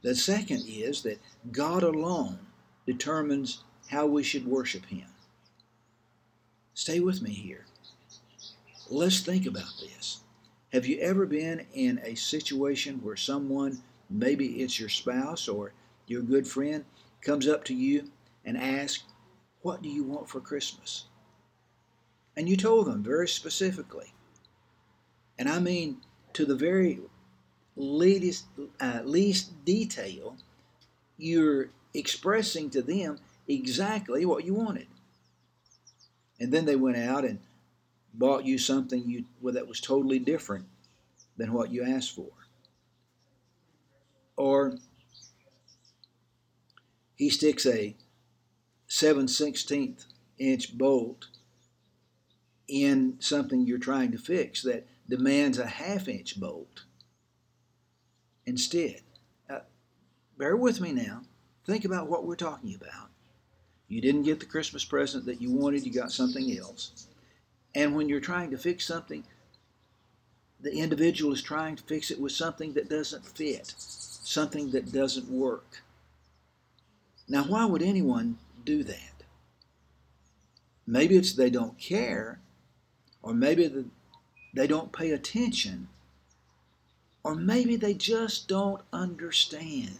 The 0.02 0.14
second 0.14 0.62
is 0.68 1.02
that 1.02 1.18
God 1.50 1.82
alone 1.82 2.38
determines 2.86 3.64
how 3.88 4.06
we 4.06 4.22
should 4.22 4.46
worship 4.46 4.86
Him. 4.86 5.09
Stay 6.74 7.00
with 7.00 7.22
me 7.22 7.30
here. 7.30 7.66
Let's 8.88 9.20
think 9.20 9.46
about 9.46 9.72
this. 9.80 10.20
Have 10.72 10.86
you 10.86 10.98
ever 10.98 11.26
been 11.26 11.66
in 11.72 12.00
a 12.04 12.14
situation 12.14 13.02
where 13.02 13.16
someone, 13.16 13.82
maybe 14.08 14.62
it's 14.62 14.78
your 14.78 14.88
spouse 14.88 15.48
or 15.48 15.72
your 16.06 16.22
good 16.22 16.46
friend, 16.46 16.84
comes 17.22 17.46
up 17.48 17.64
to 17.64 17.74
you 17.74 18.10
and 18.44 18.56
asks, 18.56 19.04
What 19.62 19.82
do 19.82 19.88
you 19.88 20.04
want 20.04 20.28
for 20.28 20.40
Christmas? 20.40 21.06
And 22.36 22.48
you 22.48 22.56
told 22.56 22.86
them 22.86 23.02
very 23.02 23.28
specifically. 23.28 24.12
And 25.38 25.48
I 25.48 25.58
mean 25.58 25.98
to 26.34 26.44
the 26.44 26.54
very 26.54 27.00
least, 27.76 28.46
uh, 28.80 29.00
least 29.04 29.64
detail, 29.64 30.36
you're 31.16 31.70
expressing 31.94 32.70
to 32.70 32.82
them 32.82 33.18
exactly 33.48 34.24
what 34.24 34.44
you 34.44 34.54
wanted. 34.54 34.86
And 36.40 36.50
then 36.50 36.64
they 36.64 36.76
went 36.76 36.96
out 36.96 37.24
and 37.24 37.38
bought 38.14 38.46
you 38.46 38.58
something 38.58 39.08
you 39.08 39.26
well, 39.40 39.54
that 39.54 39.68
was 39.68 39.80
totally 39.80 40.18
different 40.18 40.66
than 41.36 41.52
what 41.52 41.70
you 41.70 41.84
asked 41.84 42.14
for. 42.14 42.30
Or 44.36 44.78
he 47.14 47.28
sticks 47.28 47.66
a 47.66 47.94
7 48.86 49.26
16th 49.26 50.06
inch 50.38 50.76
bolt 50.76 51.28
in 52.66 53.16
something 53.18 53.66
you're 53.66 53.78
trying 53.78 54.12
to 54.12 54.18
fix 54.18 54.62
that 54.62 54.86
demands 55.08 55.58
a 55.58 55.66
half 55.66 56.08
inch 56.08 56.40
bolt 56.40 56.84
instead. 58.46 59.02
Uh, 59.48 59.60
bear 60.38 60.56
with 60.56 60.80
me 60.80 60.92
now. 60.92 61.22
Think 61.66 61.84
about 61.84 62.08
what 62.08 62.24
we're 62.24 62.36
talking 62.36 62.74
about. 62.74 63.09
You 63.90 64.00
didn't 64.00 64.22
get 64.22 64.38
the 64.38 64.46
Christmas 64.46 64.84
present 64.84 65.26
that 65.26 65.42
you 65.42 65.50
wanted, 65.50 65.84
you 65.84 65.92
got 65.92 66.12
something 66.12 66.56
else. 66.56 67.08
And 67.74 67.96
when 67.96 68.08
you're 68.08 68.20
trying 68.20 68.52
to 68.52 68.56
fix 68.56 68.86
something, 68.86 69.24
the 70.60 70.72
individual 70.72 71.32
is 71.32 71.42
trying 71.42 71.74
to 71.74 71.82
fix 71.82 72.12
it 72.12 72.20
with 72.20 72.30
something 72.30 72.74
that 72.74 72.88
doesn't 72.88 73.26
fit, 73.26 73.74
something 73.76 74.70
that 74.70 74.92
doesn't 74.92 75.28
work. 75.28 75.82
Now, 77.28 77.42
why 77.42 77.64
would 77.64 77.82
anyone 77.82 78.38
do 78.64 78.84
that? 78.84 79.24
Maybe 80.86 81.16
it's 81.16 81.32
they 81.32 81.50
don't 81.50 81.76
care, 81.76 82.38
or 83.22 83.34
maybe 83.34 83.66
the, 83.66 83.86
they 84.54 84.68
don't 84.68 84.92
pay 84.92 85.10
attention, 85.10 85.88
or 87.24 87.34
maybe 87.34 87.74
they 87.74 87.94
just 87.94 88.46
don't 88.46 88.82
understand. 88.92 89.98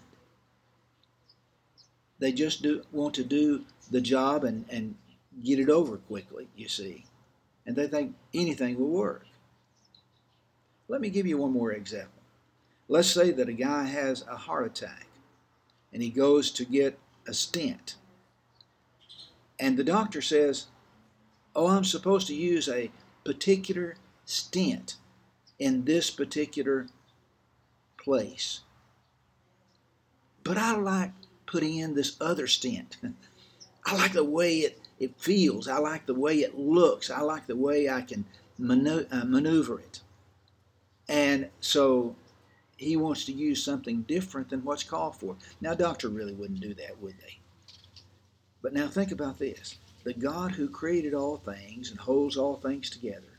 They 2.21 2.31
just 2.31 2.63
do, 2.63 2.85
want 2.93 3.15
to 3.15 3.25
do 3.25 3.65
the 3.91 4.01
job 4.01 4.45
and, 4.45 4.65
and 4.71 4.97
get 5.45 5.59
it 5.59 5.71
over 5.71 5.99
quickly, 5.99 6.49
you 6.57 6.69
see. 6.69 7.07
And 7.67 7.77
they 7.77 7.89
think 7.89 8.17
anything 8.35 8.79
will 8.79 8.89
work. 8.89 9.27
Let 10.89 11.01
me 11.01 11.11
give 11.11 11.27
you 11.27 11.39
one 11.39 11.53
more 11.53 11.73
example. 11.73 12.23
Let's 12.89 13.09
say 13.11 13.31
that 13.33 13.49
a 13.49 13.55
guy 13.55 13.85
has 13.85 14.25
a 14.29 14.37
heart 14.37 14.67
attack 14.67 15.07
and 15.93 16.03
he 16.03 16.11
goes 16.11 16.51
to 16.53 16.65
get 16.65 16.99
a 17.29 17.35
stent 17.35 17.97
And 19.59 19.77
the 19.77 19.85
doctor 19.85 20.23
says, 20.23 20.67
Oh, 21.57 21.69
I'm 21.69 21.85
supposed 21.85 22.29
to 22.29 22.35
use 22.35 22.69
a 22.69 22.91
particular 23.25 23.97
stent 24.25 24.97
in 25.59 25.85
this 25.85 26.11
particular 26.11 26.89
place. 28.03 28.61
But 30.45 30.59
I 30.59 30.77
like 30.77 31.13
putting 31.47 31.77
in 31.79 31.95
this 31.95 32.17
other 32.21 32.47
stent. 32.47 32.99
I 33.85 33.97
like 33.97 34.13
the 34.13 34.25
way 34.25 34.59
it, 34.59 34.81
it 34.99 35.15
feels. 35.19 35.69
I 35.69 35.79
like 35.79 36.07
the 36.07 36.15
way 36.15 36.41
it 36.41 36.59
looks. 36.59 37.11
I 37.11 37.21
like 37.21 37.47
the 37.47 37.57
way 37.57 37.89
I 37.89 38.03
can 38.03 38.25
uh, 38.59 39.25
maneuver 39.25 39.81
it. 39.81 40.01
And 41.09 41.49
so 41.61 42.15
he 42.77 42.97
wants 42.97 43.25
to 43.27 43.33
use 43.33 43.63
something 43.63 44.03
different 44.03 44.51
than 44.51 44.65
what's 44.65 44.85
called 44.85 45.17
for. 45.17 45.37
Now, 45.61 45.75
doctor 45.75 46.09
really 46.09 46.35
wouldn't 46.35 46.61
do 46.61 46.75
that, 46.75 47.01
would 47.01 47.19
they? 47.19 47.39
But 48.63 48.73
now 48.73 48.89
think 48.89 49.13
about 49.13 49.39
this 49.39 49.77
the 50.05 50.15
God 50.15 50.53
who 50.53 50.69
created 50.69 51.13
all 51.13 51.37
things 51.37 51.91
and 51.91 52.01
holds 52.01 52.37
all 52.37 52.57
things 52.57 52.89
together, 52.89 53.39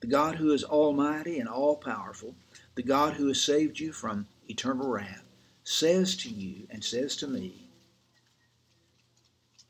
the 0.00 0.06
God 0.06 0.36
who 0.36 0.52
is 0.52 0.62
almighty 0.62 1.40
and 1.40 1.48
all 1.48 1.76
powerful, 1.76 2.34
the 2.76 2.82
God 2.82 3.14
who 3.14 3.26
has 3.28 3.42
saved 3.42 3.80
you 3.80 3.92
from 3.92 4.28
eternal 4.48 4.88
wrath, 4.88 5.24
says 5.64 6.16
to 6.18 6.28
you 6.28 6.68
and 6.70 6.84
says 6.84 7.16
to 7.16 7.26
me 7.26 7.65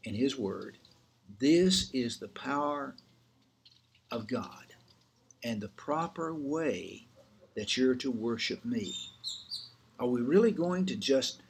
in 0.06 0.14
His 0.14 0.38
Word, 0.38 0.78
this 1.40 1.90
is 1.92 2.18
the 2.18 2.28
power 2.28 2.94
of 4.10 4.28
God 4.28 4.66
and 5.42 5.60
the 5.60 5.68
proper 5.68 6.32
way 6.32 7.08
that 7.56 7.76
you're 7.76 7.96
to 7.96 8.10
worship 8.10 8.64
me. 8.64 8.94
Are 9.98 10.06
we 10.06 10.20
really 10.20 10.52
going 10.52 10.86
to 10.86 10.96
just 10.96 11.42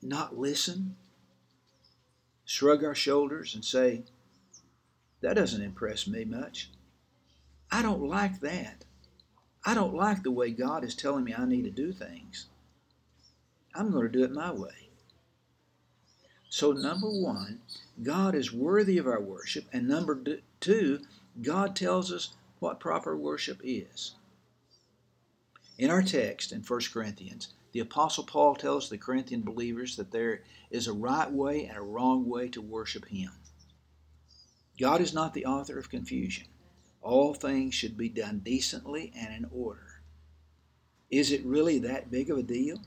not 0.00 0.38
listen? 0.38 0.96
Shrug 2.46 2.82
our 2.82 2.94
shoulders 2.94 3.54
and 3.54 3.62
say, 3.62 4.04
that 5.20 5.34
doesn't 5.34 5.62
impress 5.62 6.06
me 6.06 6.24
much. 6.24 6.70
I 7.70 7.82
don't 7.82 8.02
like 8.02 8.40
that. 8.40 8.86
I 9.66 9.74
don't 9.74 9.94
like 9.94 10.22
the 10.22 10.30
way 10.30 10.52
God 10.52 10.84
is 10.84 10.94
telling 10.94 11.24
me 11.24 11.34
I 11.36 11.44
need 11.44 11.64
to 11.64 11.70
do 11.70 11.92
things. 11.92 12.46
I'm 13.74 13.90
going 13.90 14.10
to 14.10 14.18
do 14.18 14.24
it 14.24 14.32
my 14.32 14.52
way. 14.52 14.87
So, 16.50 16.72
number 16.72 17.10
one, 17.10 17.60
God 18.02 18.34
is 18.34 18.52
worthy 18.52 18.96
of 18.98 19.06
our 19.06 19.20
worship. 19.20 19.66
And 19.72 19.86
number 19.86 20.22
two, 20.60 21.00
God 21.42 21.76
tells 21.76 22.10
us 22.10 22.34
what 22.58 22.80
proper 22.80 23.16
worship 23.16 23.60
is. 23.62 24.14
In 25.76 25.90
our 25.90 26.02
text 26.02 26.50
in 26.52 26.62
1 26.62 26.80
Corinthians, 26.92 27.48
the 27.72 27.80
Apostle 27.80 28.24
Paul 28.24 28.56
tells 28.56 28.88
the 28.88 28.98
Corinthian 28.98 29.42
believers 29.42 29.96
that 29.96 30.10
there 30.10 30.42
is 30.70 30.86
a 30.86 30.92
right 30.92 31.30
way 31.30 31.66
and 31.66 31.76
a 31.76 31.82
wrong 31.82 32.26
way 32.26 32.48
to 32.48 32.60
worship 32.60 33.06
Him. 33.06 33.30
God 34.80 35.00
is 35.00 35.12
not 35.12 35.34
the 35.34 35.46
author 35.46 35.78
of 35.78 35.90
confusion. 35.90 36.46
All 37.02 37.34
things 37.34 37.74
should 37.74 37.96
be 37.96 38.08
done 38.08 38.40
decently 38.40 39.12
and 39.16 39.34
in 39.34 39.50
order. 39.52 40.02
Is 41.10 41.30
it 41.30 41.44
really 41.44 41.78
that 41.80 42.10
big 42.10 42.30
of 42.30 42.38
a 42.38 42.42
deal? 42.42 42.78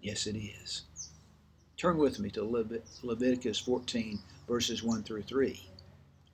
Yes, 0.00 0.26
it 0.26 0.36
is. 0.36 0.82
Turn 1.80 1.96
with 1.96 2.20
me 2.20 2.28
to 2.32 2.44
Leviticus 3.02 3.58
14, 3.58 4.18
verses 4.46 4.82
1 4.82 5.02
through 5.02 5.22
3. 5.22 5.66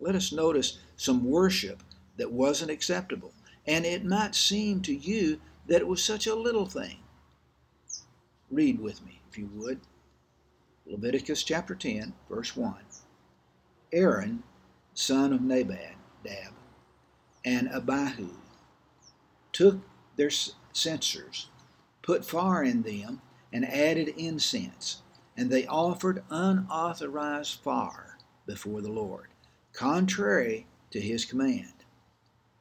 Let 0.01 0.17
us 0.17 0.33
notice 0.33 0.81
some 0.97 1.25
worship 1.25 1.85
that 2.17 2.33
wasn't 2.33 2.73
acceptable. 2.73 3.33
And 3.65 3.87
it 3.87 4.05
might 4.05 4.35
seem 4.35 4.83
to 4.83 4.93
you 4.93 5.41
that 5.69 5.81
it 5.81 5.87
was 5.87 6.03
such 6.03 6.27
a 6.27 6.35
little 6.35 6.67
thing. 6.67 6.97
Read 8.51 8.81
with 8.81 9.07
me, 9.07 9.21
if 9.31 9.39
you 9.39 9.49
would. 9.55 9.79
Leviticus 10.85 11.45
chapter 11.45 11.77
10, 11.77 12.13
verse 12.29 12.57
1. 12.57 12.75
Aaron, 13.93 14.43
son 14.95 15.33
of 15.33 15.43
Nadab, 15.43 15.95
and 17.45 17.69
Abihu 17.69 18.31
took 19.53 19.79
their 20.17 20.31
censers, 20.73 21.51
put 22.03 22.25
fire 22.25 22.65
in 22.65 22.83
them, 22.83 23.23
and 23.53 23.65
added 23.65 24.09
incense, 24.17 25.03
and 25.37 25.51
they 25.51 25.67
offered 25.67 26.25
unauthorized 26.31 27.61
fire 27.61 28.19
before 28.47 28.81
the 28.81 28.93
Lord, 28.93 29.29
contrary 29.73 30.67
to 30.91 31.01
his 31.01 31.25
command. 31.25 31.73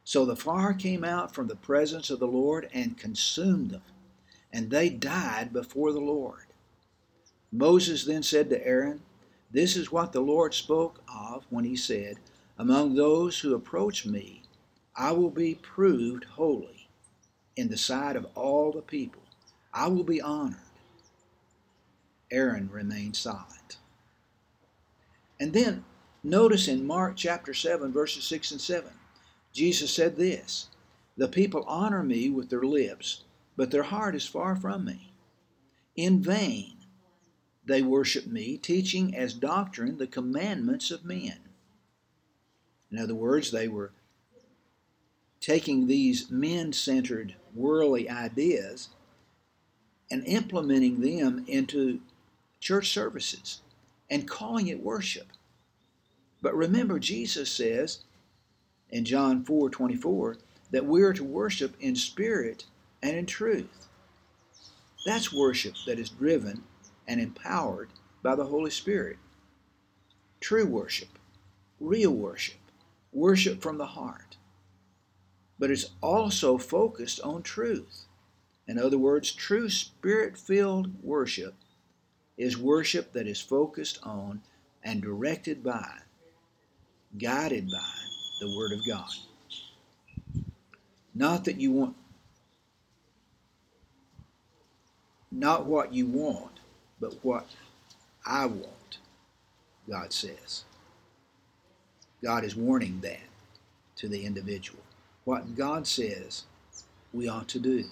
So 0.04 0.26
the 0.26 0.36
fire 0.36 0.74
came 0.74 1.04
out 1.04 1.34
from 1.34 1.48
the 1.48 1.56
presence 1.56 2.10
of 2.10 2.20
the 2.20 2.28
Lord 2.28 2.70
and 2.74 2.98
consumed 2.98 3.72
them, 3.72 3.82
and 4.52 4.70
they 4.70 4.90
died 4.90 5.54
before 5.54 5.92
the 5.92 6.00
Lord. 6.00 6.46
Moses 7.52 8.06
then 8.06 8.24
said 8.24 8.50
to 8.50 8.68
Aaron, 8.68 9.02
This 9.52 9.76
is 9.78 9.92
what 9.92 10.12
the 10.12 10.20
Lord 10.22 10.54
spoke 10.54 11.02
of 11.14 11.46
when 11.50 11.64
he 11.64 11.76
said, 11.76 12.18
Among 12.58 12.96
those 12.96 13.40
who 13.40 13.56
approach 13.56 14.06
me, 14.06 14.44
I 14.96 15.12
will 15.12 15.30
be 15.30 15.56
proved 15.56 16.26
holy 16.26 16.90
in 17.56 17.70
the 17.70 17.78
sight 17.78 18.16
of 18.16 18.28
all 18.36 18.72
the 18.72 18.82
people. 18.82 19.22
I 19.74 19.88
will 19.88 20.04
be 20.04 20.22
honored. 20.22 20.65
Aaron 22.36 22.70
remained 22.70 23.16
silent. 23.16 23.78
And 25.40 25.54
then 25.54 25.86
notice 26.22 26.68
in 26.68 26.86
Mark 26.86 27.16
chapter 27.16 27.54
7, 27.54 27.94
verses 27.94 28.26
6 28.26 28.52
and 28.52 28.62
7. 28.62 28.92
Jesus 29.54 29.92
said 29.92 30.18
this 30.18 30.68
The 31.16 31.30
people 31.30 31.64
honor 31.66 32.04
me 32.04 32.30
with 32.30 32.50
their 32.50 32.64
lips, 32.64 33.24
but 33.56 33.72
their 33.72 33.84
heart 33.84 34.16
is 34.16 34.28
far 34.28 34.56
from 34.58 34.84
me. 34.84 35.14
In 35.96 36.22
vain 36.22 36.74
they 37.66 37.82
worship 37.82 38.28
me, 38.28 38.58
teaching 38.58 39.16
as 39.16 39.34
doctrine 39.34 39.98
the 39.98 40.06
commandments 40.06 40.92
of 40.92 41.06
men. 41.06 41.40
In 42.92 43.00
other 43.00 43.16
words, 43.16 43.52
they 43.52 43.68
were 43.68 43.92
taking 45.40 45.88
these 45.88 46.30
men 46.30 46.74
centered 46.74 47.36
worldly 47.54 48.10
ideas 48.10 48.90
and 50.12 50.26
implementing 50.28 51.02
them 51.02 51.46
into 51.48 52.02
church 52.66 52.90
services 52.90 53.62
and 54.10 54.28
calling 54.28 54.70
it 54.70 54.82
worship. 54.82 55.28
But 56.42 56.56
remember, 56.56 56.98
Jesus 56.98 57.52
says 57.52 58.00
in 58.90 59.06
John 59.06 59.44
4 59.44 59.70
24 59.70 60.38
that 60.72 60.88
we 60.88 61.04
are 61.04 61.14
to 61.14 61.24
worship 61.24 61.76
in 61.80 61.96
spirit 61.96 62.66
and 63.04 63.16
in 63.16 63.28
truth. 63.28 63.88
That's 65.06 65.32
worship 65.32 65.76
that 65.86 66.00
is 66.00 66.10
driven 66.10 66.64
and 67.08 67.22
empowered 67.22 67.90
by 68.24 68.36
the 68.36 68.46
Holy 68.46 68.72
Spirit. 68.72 69.18
True 70.40 70.66
worship, 70.66 71.20
real 71.80 72.14
worship, 72.14 72.58
worship 73.14 73.62
from 73.62 73.78
the 73.78 73.86
heart. 73.86 74.38
But 75.60 75.70
it's 75.70 75.92
also 76.02 76.58
focused 76.58 77.22
on 77.22 77.44
truth. 77.44 78.06
In 78.68 78.80
other 78.80 78.98
words, 78.98 79.32
true 79.32 79.70
spirit 79.70 80.36
filled 80.36 81.04
worship 81.04 81.54
is 82.38 82.58
worship 82.58 83.14
that 83.14 83.28
is 83.28 83.40
focused 83.40 84.00
on 84.04 84.42
and 84.84 85.02
directed 85.02 85.64
by, 85.64 85.90
guided 87.18 87.70
by 87.70 87.94
the 88.40 88.56
Word 88.58 88.72
of 88.74 88.86
God. 88.88 89.10
Not 91.14 91.46
that 91.46 91.60
you 91.60 91.72
want, 91.72 91.96
not 95.32 95.66
what 95.66 95.94
you 95.94 96.06
want, 96.06 96.60
but 97.00 97.14
what 97.24 97.48
I 98.26 98.46
want, 98.46 98.98
God 99.90 100.12
says. 100.12 100.66
God 102.24 102.44
is 102.44 102.56
warning 102.56 103.00
that 103.02 103.20
to 103.98 104.08
the 104.10 104.26
individual. 104.26 104.82
What 105.24 105.56
God 105.56 105.88
says 105.88 106.44
we 107.14 107.28
ought 107.30 107.48
to 107.50 107.60
do. 107.60 107.86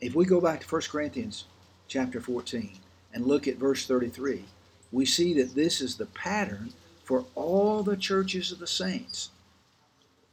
If 0.00 0.14
we 0.14 0.24
go 0.24 0.40
back 0.40 0.60
to 0.60 0.66
1 0.66 0.82
Corinthians 0.90 1.44
chapter 1.86 2.20
14 2.20 2.78
and 3.12 3.26
look 3.26 3.48
at 3.48 3.56
verse 3.56 3.86
33, 3.86 4.44
we 4.92 5.04
see 5.04 5.34
that 5.34 5.54
this 5.54 5.80
is 5.80 5.96
the 5.96 6.06
pattern 6.06 6.72
for 7.04 7.24
all 7.34 7.82
the 7.82 7.96
churches 7.96 8.52
of 8.52 8.58
the 8.58 8.66
saints. 8.66 9.30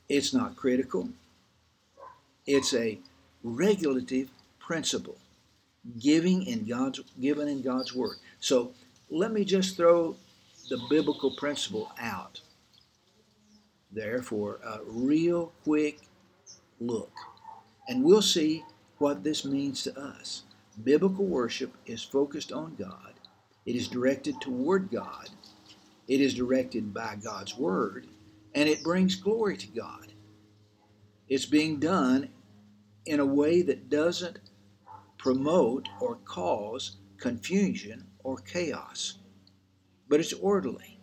It's 0.09 0.33
not 0.33 0.55
critical, 0.55 1.09
it's 2.45 2.73
a 2.73 2.99
regulative 3.43 4.29
principle 4.59 5.17
giving 5.99 6.45
in 6.45 6.65
God's 6.65 7.01
given 7.19 7.47
in 7.47 7.61
God's 7.61 7.93
word. 7.93 8.17
So 8.39 8.71
let 9.09 9.31
me 9.31 9.45
just 9.45 9.77
throw 9.77 10.15
the 10.69 10.79
biblical 10.89 11.31
principle 11.35 11.91
out 11.99 12.41
there 13.91 14.21
for 14.21 14.59
a 14.63 14.79
real 14.85 15.53
quick 15.63 15.99
look. 16.79 17.11
And 17.87 18.03
we'll 18.03 18.21
see 18.21 18.63
what 18.97 19.23
this 19.23 19.45
means 19.45 19.83
to 19.83 19.97
us. 19.97 20.43
Biblical 20.83 21.25
worship 21.25 21.73
is 21.85 22.03
focused 22.03 22.51
on 22.51 22.75
God. 22.75 23.13
It 23.65 23.75
is 23.75 23.87
directed 23.87 24.39
toward 24.39 24.91
God 24.91 25.29
it 26.07 26.21
is 26.21 26.33
directed 26.33 26.93
by 26.93 27.17
God's 27.21 27.57
Word, 27.57 28.07
and 28.55 28.69
it 28.69 28.83
brings 28.83 29.15
glory 29.15 29.57
to 29.57 29.67
God. 29.67 30.13
It's 31.27 31.45
being 31.45 31.79
done 31.79 32.29
in 33.05 33.19
a 33.19 33.25
way 33.25 33.61
that 33.61 33.89
doesn't 33.89 34.39
promote 35.17 35.89
or 35.99 36.15
cause 36.23 36.97
confusion 37.17 38.05
or 38.23 38.37
chaos, 38.37 39.17
but 40.07 40.21
it's 40.21 40.33
orderly 40.33 40.99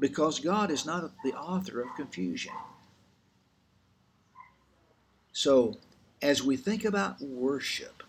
because 0.00 0.40
God 0.40 0.72
is 0.72 0.84
not 0.84 1.12
the 1.22 1.34
author 1.34 1.80
of 1.80 1.94
confusion. 1.94 2.52
So, 5.32 5.78
as 6.20 6.42
we 6.42 6.56
think 6.56 6.84
about 6.84 7.20
worship, 7.20 8.01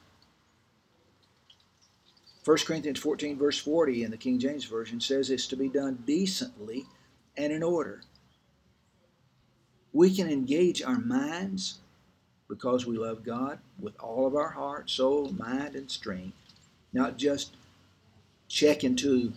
1 2.46 2.58
Corinthians 2.66 3.00
14, 3.00 3.38
verse 3.38 3.58
40 3.58 4.04
in 4.04 4.12
the 4.12 4.18
King 4.18 4.38
James 4.38 4.66
Version 4.66 5.00
says 5.00 5.30
it's 5.30 5.48
to 5.48 5.56
be 5.56 5.70
done 5.70 6.04
decently 6.06 6.86
and 7.38 7.54
in 7.54 7.64
order. 7.64 8.02
We 9.94 10.14
can 10.14 10.30
engage 10.30 10.82
our 10.82 11.00
minds 11.00 11.80
because 12.50 12.86
we 12.86 12.98
love 12.98 13.24
God 13.24 13.60
with 13.80 13.94
all 14.00 14.28
of 14.28 14.36
our 14.36 14.50
heart, 14.50 14.90
soul, 14.90 15.32
mind, 15.32 15.76
and 15.76 15.90
strength, 15.90 16.36
not 16.92 17.18
just 17.18 17.56
check 18.50 18.84
into 18.84 19.34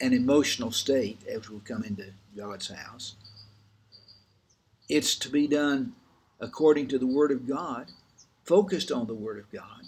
an 0.00 0.12
emotional 0.12 0.70
state 0.70 1.18
as 1.28 1.50
we 1.50 1.58
come 1.60 1.82
into 1.82 2.06
God's 2.36 2.68
house. 2.68 3.16
It's 4.88 5.16
to 5.16 5.28
be 5.28 5.46
done 5.46 5.94
according 6.40 6.88
to 6.88 6.98
the 6.98 7.06
Word 7.06 7.32
of 7.32 7.46
God, 7.46 7.92
focused 8.44 8.90
on 8.90 9.06
the 9.06 9.14
Word 9.14 9.38
of 9.38 9.50
God, 9.52 9.82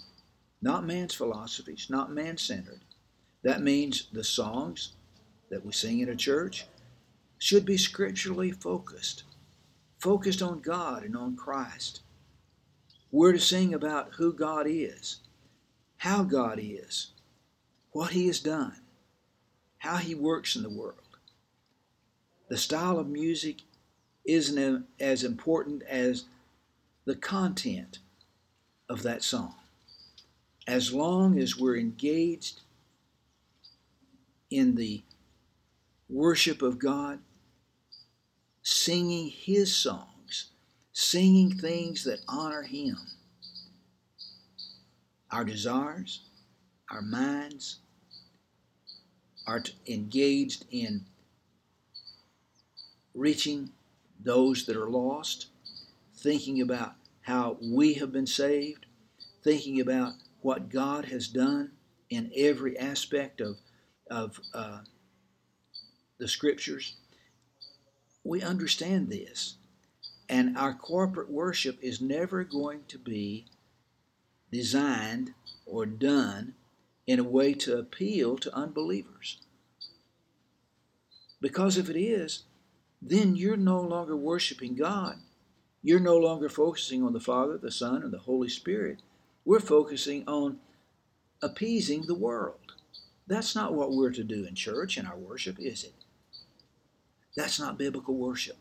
not 0.63 0.85
man's 0.85 1.13
philosophies, 1.13 1.87
not 1.89 2.13
man 2.13 2.37
centered. 2.37 2.79
That 3.43 3.61
means 3.61 4.07
the 4.13 4.23
songs 4.23 4.93
that 5.49 5.65
we 5.65 5.73
sing 5.73 5.99
in 5.99 6.07
a 6.07 6.15
church 6.15 6.65
should 7.37 7.65
be 7.65 7.75
scripturally 7.75 8.51
focused, 8.51 9.23
focused 9.99 10.41
on 10.41 10.61
God 10.61 11.03
and 11.03 11.17
on 11.17 11.35
Christ. 11.35 11.99
We're 13.11 13.33
to 13.33 13.39
sing 13.39 13.73
about 13.73 14.13
who 14.15 14.31
God 14.31 14.65
is, 14.65 15.19
how 15.97 16.23
God 16.23 16.59
is, 16.61 17.11
what 17.91 18.11
He 18.11 18.27
has 18.27 18.39
done, 18.39 18.77
how 19.79 19.97
He 19.97 20.15
works 20.15 20.55
in 20.55 20.63
the 20.63 20.69
world. 20.69 20.95
The 22.47 22.57
style 22.57 22.99
of 22.99 23.07
music 23.09 23.57
isn't 24.23 24.85
as 25.01 25.25
important 25.25 25.83
as 25.83 26.23
the 27.03 27.15
content 27.15 27.99
of 28.87 29.03
that 29.03 29.23
song. 29.23 29.55
As 30.67 30.93
long 30.93 31.37
as 31.39 31.57
we're 31.57 31.77
engaged 31.77 32.61
in 34.49 34.75
the 34.75 35.03
worship 36.07 36.61
of 36.61 36.79
God, 36.79 37.19
singing 38.61 39.29
His 39.29 39.75
songs, 39.75 40.51
singing 40.93 41.57
things 41.57 42.03
that 42.05 42.19
honor 42.27 42.61
Him, 42.61 42.97
our 45.31 45.43
desires, 45.43 46.21
our 46.89 47.01
minds 47.01 47.79
are 49.45 49.63
engaged 49.87 50.65
in 50.71 51.05
reaching 53.13 53.69
those 54.19 54.65
that 54.65 54.77
are 54.77 54.89
lost, 54.89 55.47
thinking 56.15 56.61
about 56.61 56.93
how 57.21 57.57
we 57.61 57.95
have 57.95 58.11
been 58.11 58.27
saved, 58.27 58.85
thinking 59.43 59.81
about 59.81 60.13
what 60.43 60.69
God 60.69 61.05
has 61.05 61.27
done 61.27 61.71
in 62.09 62.31
every 62.35 62.77
aspect 62.77 63.41
of, 63.41 63.57
of 64.11 64.39
uh, 64.53 64.79
the 66.19 66.27
scriptures. 66.27 66.95
We 68.23 68.41
understand 68.41 69.09
this. 69.09 69.55
And 70.29 70.57
our 70.57 70.73
corporate 70.73 71.29
worship 71.29 71.77
is 71.81 72.01
never 72.01 72.43
going 72.43 72.81
to 72.89 72.97
be 72.97 73.45
designed 74.51 75.33
or 75.65 75.85
done 75.85 76.55
in 77.07 77.19
a 77.19 77.23
way 77.23 77.53
to 77.53 77.77
appeal 77.77 78.37
to 78.37 78.55
unbelievers. 78.55 79.39
Because 81.41 81.77
if 81.77 81.89
it 81.89 81.99
is, 81.99 82.43
then 83.01 83.35
you're 83.35 83.57
no 83.57 83.81
longer 83.81 84.15
worshiping 84.15 84.75
God. 84.75 85.17
You're 85.81 85.99
no 85.99 86.15
longer 86.15 86.47
focusing 86.47 87.03
on 87.03 87.11
the 87.11 87.19
Father, 87.19 87.57
the 87.57 87.71
Son, 87.71 88.03
and 88.03 88.13
the 88.13 88.19
Holy 88.19 88.47
Spirit. 88.47 88.99
We're 89.45 89.59
focusing 89.59 90.23
on 90.27 90.59
appeasing 91.41 92.03
the 92.05 92.15
world. 92.15 92.73
That's 93.27 93.55
not 93.55 93.73
what 93.73 93.91
we're 93.91 94.11
to 94.11 94.23
do 94.23 94.45
in 94.45 94.55
church 94.55 94.97
and 94.97 95.07
our 95.07 95.17
worship, 95.17 95.59
is 95.59 95.83
it? 95.83 95.93
That's 97.35 97.59
not 97.59 97.77
biblical 97.77 98.15
worship. 98.15 98.57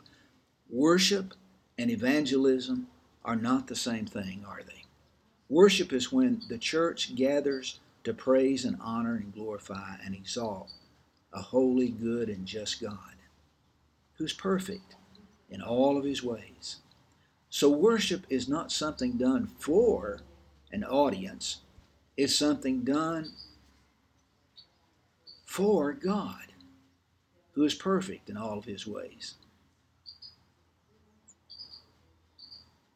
Worship 0.70 1.34
and 1.78 1.90
evangelism 1.90 2.88
are 3.24 3.36
not 3.36 3.66
the 3.66 3.76
same 3.76 4.06
thing, 4.06 4.44
are 4.46 4.62
they? 4.66 4.84
Worship 5.48 5.92
is 5.92 6.10
when 6.10 6.42
the 6.48 6.58
church 6.58 7.14
gathers 7.14 7.80
to 8.04 8.14
praise 8.14 8.64
and 8.64 8.78
honor 8.80 9.14
and 9.14 9.34
glorify 9.34 9.96
and 10.04 10.14
exalt 10.14 10.72
a 11.32 11.40
holy, 11.40 11.88
good, 11.88 12.28
and 12.28 12.46
just 12.46 12.80
God 12.80 13.16
who's 14.14 14.32
perfect 14.32 14.96
in 15.50 15.62
all 15.62 15.96
of 15.96 16.04
his 16.04 16.22
ways. 16.22 16.76
So, 17.48 17.68
worship 17.68 18.24
is 18.30 18.48
not 18.48 18.72
something 18.72 19.12
done 19.12 19.50
for 19.58 20.20
an 20.72 20.84
audience, 20.84 21.58
is 22.16 22.36
something 22.36 22.82
done 22.82 23.32
for 25.44 25.92
God, 25.92 26.46
who 27.52 27.64
is 27.64 27.74
perfect 27.74 28.28
in 28.28 28.36
all 28.36 28.58
of 28.58 28.64
his 28.64 28.86
ways. 28.86 29.34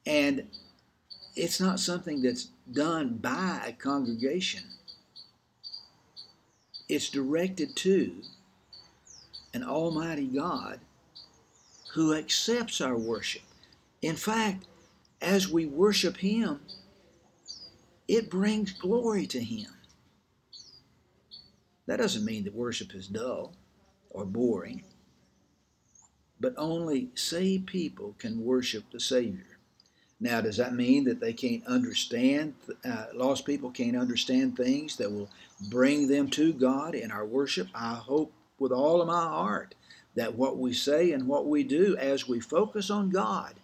And 0.07 0.47
it's 1.35 1.61
not 1.61 1.81
something 1.81 2.23
that's 2.23 2.49
done 2.73 3.19
by 3.19 3.61
a 3.67 3.73
congregation. 3.73 4.63
It's 6.89 7.11
directed 7.11 7.77
to 7.77 8.13
an 9.53 9.65
almighty 9.65 10.27
God 10.27 10.81
who 11.95 12.15
accepts 12.15 12.81
our 12.81 12.97
worship. 12.97 13.43
In 14.03 14.17
fact, 14.17 14.67
as 15.21 15.49
we 15.49 15.67
worship 15.67 16.19
Him, 16.19 16.61
it 18.09 18.31
brings 18.31 18.73
glory 18.73 19.27
to 19.29 19.43
Him. 19.43 19.71
That 21.87 21.99
doesn't 21.99 22.25
mean 22.25 22.45
that 22.45 22.55
worship 22.55 22.95
is 22.95 23.09
dull 23.09 23.55
or 24.11 24.25
boring, 24.25 24.85
but 26.41 26.55
only 26.57 27.11
saved 27.15 27.67
people 27.67 28.15
can 28.19 28.45
worship 28.45 28.85
the 28.91 29.01
Savior. 29.01 29.59
Now, 30.19 30.41
does 30.41 30.57
that 30.57 30.75
mean 30.75 31.05
that 31.05 31.21
they 31.21 31.35
can't 31.35 31.67
understand, 31.67 32.55
uh, 32.85 33.07
lost 33.15 33.45
people 33.45 33.71
can't 33.71 33.97
understand 33.97 34.57
things 34.57 34.97
that 34.97 35.13
will 35.13 35.29
bring 35.69 36.09
them 36.09 36.31
to 36.31 36.53
God 36.55 36.95
in 36.95 37.11
our 37.11 37.27
worship? 37.27 37.69
I 37.75 37.95
hope 37.95 38.33
with 38.59 38.73
all 38.73 39.03
of 39.03 39.09
my 39.09 39.21
heart 39.21 39.75
that 40.15 40.35
what 40.35 40.57
we 40.57 40.73
say 40.73 41.13
and 41.13 41.29
what 41.29 41.47
we 41.47 41.63
do 41.63 41.97
as 41.99 42.27
we 42.27 42.41
focus 42.41 42.89
on 42.89 43.11
God 43.11 43.55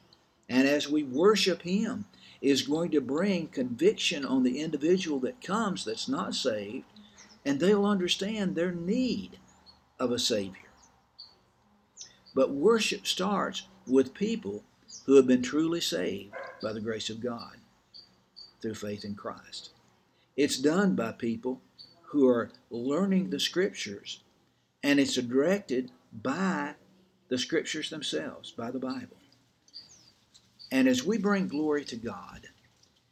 and 0.49 0.69
as 0.69 0.89
we 0.89 1.03
worship 1.03 1.63
Him 1.63 2.05
is 2.43 2.63
going 2.63 2.91
to 2.91 3.01
bring 3.01 3.47
conviction 3.47 4.25
on 4.25 4.43
the 4.43 4.61
individual 4.61 5.21
that 5.21 5.41
comes 5.41 5.85
that's 5.85 6.09
not 6.09 6.35
saved, 6.35 6.85
and 7.45 7.61
they'll 7.61 7.87
understand 7.87 8.55
their 8.55 8.73
need 8.73 9.39
of 9.99 10.11
a 10.11 10.19
Savior. 10.19 10.71
But 12.35 12.51
worship 12.51 13.07
starts 13.07 13.69
with 13.87 14.13
people 14.13 14.65
who 15.07 15.15
have 15.15 15.27
been 15.27 15.43
truly 15.43 15.81
saved 15.81 16.35
by 16.61 16.73
the 16.73 16.81
grace 16.81 17.09
of 17.09 17.23
God 17.23 17.57
through 18.61 18.75
faith 18.75 19.05
in 19.05 19.15
Christ. 19.15 19.71
It's 20.37 20.59
done 20.59 20.97
by 20.97 21.13
people 21.13 21.61
who 22.07 22.29
are 22.29 22.51
learning 22.71 23.31
the 23.31 23.41
Scriptures, 23.41 24.23
and 24.83 24.99
it's 24.99 25.15
directed 25.15 25.91
by 26.13 26.75
the 27.29 27.39
scriptures 27.39 27.89
themselves, 27.89 28.51
by 28.51 28.71
the 28.71 28.79
Bible. 28.79 29.17
And 30.73 30.89
as 30.89 31.05
we 31.05 31.19
bring 31.19 31.49
glory 31.49 31.85
to 31.85 31.97
God 31.97 32.49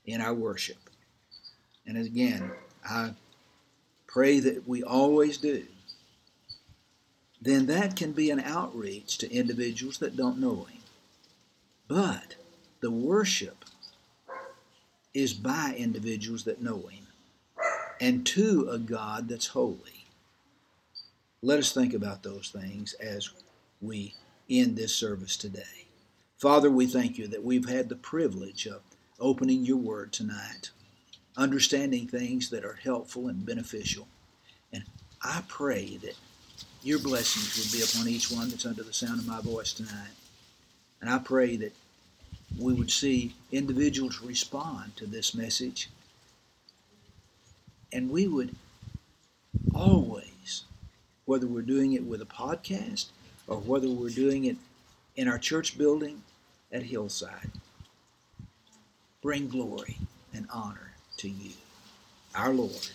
in 0.07 0.23
our 0.23 0.33
worship, 0.33 0.79
and 1.87 1.99
again, 1.99 2.51
I 2.89 3.13
pray 4.07 4.41
that 4.41 4.67
we 4.67 4.83
always 4.83 5.37
do, 5.37 5.67
then 7.43 7.67
that 7.67 7.97
can 7.97 8.13
be 8.13 8.31
an 8.31 8.41
outreach 8.41 9.19
to 9.19 9.31
individuals 9.31 9.99
that 9.99 10.17
don't 10.17 10.39
know 10.39 10.65
Him. 10.65 10.81
But 11.87 12.37
the 12.81 12.91
worship 12.91 13.67
is 15.13 15.35
by 15.35 15.75
individuals 15.77 16.45
that 16.45 16.63
know 16.63 16.87
Him 16.87 17.07
and 18.01 18.25
to 18.29 18.71
a 18.71 18.79
God 18.79 19.29
that's 19.29 19.49
holy. 19.49 20.07
Let 21.43 21.59
us 21.59 21.73
think 21.73 21.93
about 21.93 22.23
those 22.23 22.49
things 22.49 22.95
as 22.95 23.29
we 23.83 24.15
end 24.49 24.77
this 24.77 24.95
service 24.95 25.37
today. 25.37 25.90
Father, 26.41 26.71
we 26.71 26.87
thank 26.87 27.19
you 27.19 27.27
that 27.27 27.45
we've 27.45 27.69
had 27.69 27.91
the 27.91 27.97
privilege 27.97 28.67
of 28.67 28.81
opening 29.19 29.63
your 29.63 29.77
word 29.77 30.11
tonight, 30.11 30.71
understanding 31.37 32.09
things 32.09 32.49
that 32.49 32.65
are 32.65 32.79
helpful 32.83 33.29
and 33.29 33.45
beneficial. 33.45 34.09
And 34.73 34.85
I 35.23 35.43
pray 35.49 35.99
that 35.99 36.17
your 36.83 36.99
blessings 36.99 37.59
would 37.59 37.79
be 37.79 37.85
upon 37.85 38.09
each 38.09 38.31
one 38.31 38.49
that's 38.49 38.65
under 38.65 38.83
the 38.83 38.95
sound 38.95 39.21
of 39.21 39.27
my 39.27 39.43
voice 39.43 39.75
tonight. 39.75 40.13
And 41.03 41.11
I 41.11 41.19
pray 41.19 41.57
that 41.57 41.75
we 42.59 42.73
would 42.73 42.91
see 42.91 43.35
individuals 43.53 44.23
respond 44.23 44.97
to 44.97 45.05
this 45.05 45.35
message 45.35 45.91
and 47.93 48.09
we 48.09 48.27
would 48.27 48.57
always, 49.75 50.63
whether 51.27 51.47
we're 51.47 51.61
doing 51.61 51.93
it 51.93 52.05
with 52.05 52.23
a 52.23 52.27
podcast 52.27 53.09
or 53.47 53.59
whether 53.59 53.91
we're 53.91 54.09
doing 54.09 54.47
it 54.47 54.57
in 55.17 55.29
our 55.29 55.39
church 55.39 55.77
building 55.77 56.23
at 56.73 56.83
Hillside, 56.83 57.51
bring 59.23 59.49
glory 59.49 59.97
and 60.33 60.47
honor 60.53 60.93
to 61.19 61.29
you, 61.29 61.53
our 62.35 62.53
Lord 62.53 62.91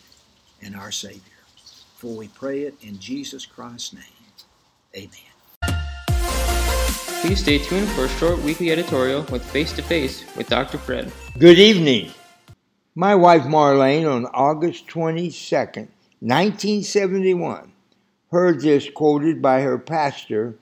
and 0.61 0.75
our 0.75 0.91
Savior. 0.91 1.21
For 1.97 2.15
we 2.15 2.27
pray 2.29 2.63
it 2.63 2.75
in 2.81 2.99
Jesus 2.99 3.45
Christ's 3.45 3.93
name. 3.93 4.03
Amen. 4.95 5.35
Please 7.21 7.39
stay 7.39 7.57
tuned 7.57 7.89
for 7.89 8.05
a 8.05 8.09
short 8.09 8.39
weekly 8.43 8.71
editorial 8.71 9.23
with 9.31 9.43
Face 9.43 9.73
to 9.73 9.81
Face 9.81 10.23
with 10.35 10.47
Dr. 10.47 10.77
Fred. 10.77 11.11
Good 11.38 11.57
evening. 11.57 12.11
My 12.93 13.15
wife 13.15 13.43
Marlene 13.43 14.09
on 14.09 14.25
August 14.27 14.88
22nd, 14.88 15.89
1971, 16.19 17.71
heard 18.31 18.61
this 18.61 18.89
quoted 18.89 19.41
by 19.41 19.61
her 19.61 19.77
pastor 19.77 20.55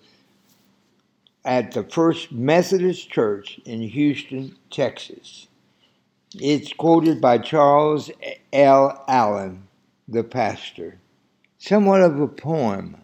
at 1.46 1.72
the 1.72 1.84
First 1.84 2.32
Methodist 2.32 3.10
Church 3.10 3.60
in 3.66 3.82
Houston, 3.82 4.56
Texas. 4.72 5.48
It's 6.36 6.74
quoted 6.74 7.22
by 7.22 7.38
Charles 7.38 8.10
L. 8.52 9.04
Allen, 9.08 9.68
the 10.08 10.24
pastor. 10.24 11.00
Somewhat 11.58 12.02
of 12.02 12.20
a 12.20 12.28
poem. 12.28 12.98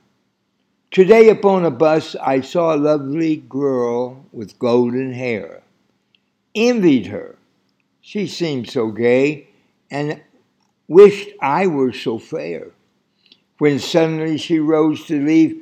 Today 0.92 1.30
upon 1.30 1.66
a 1.66 1.72
bus 1.72 2.16
I 2.16 2.42
saw 2.42 2.74
a 2.74 2.78
lovely 2.78 3.38
girl 3.38 4.26
with 4.32 4.58
golden 4.58 5.14
hair. 5.14 5.62
Envied 6.56 7.08
her. 7.08 7.36
She 8.02 8.26
seemed 8.26 8.70
so 8.70 8.90
gay 8.90 9.50
and 9.92 10.22
wished 10.88 11.30
I 11.42 11.68
were 11.68 11.94
so 11.94 12.18
fair. 12.18 12.72
When 13.60 13.78
suddenly 13.78 14.38
she 14.38 14.58
rose 14.58 15.06
to 15.06 15.24
leave, 15.24 15.59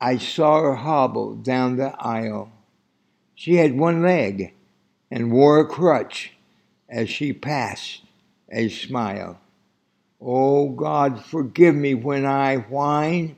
I 0.00 0.18
saw 0.18 0.62
her 0.62 0.74
hobble 0.74 1.34
down 1.34 1.76
the 1.76 1.94
aisle. 1.98 2.52
She 3.34 3.56
had 3.56 3.78
one 3.78 4.02
leg 4.02 4.54
and 5.10 5.32
wore 5.32 5.60
a 5.60 5.66
crutch 5.66 6.32
as 6.88 7.08
she 7.10 7.32
passed 7.32 8.02
a 8.50 8.68
smile. 8.68 9.40
Oh 10.20 10.68
God, 10.70 11.24
forgive 11.24 11.74
me 11.74 11.94
when 11.94 12.24
I 12.24 12.56
whine. 12.56 13.36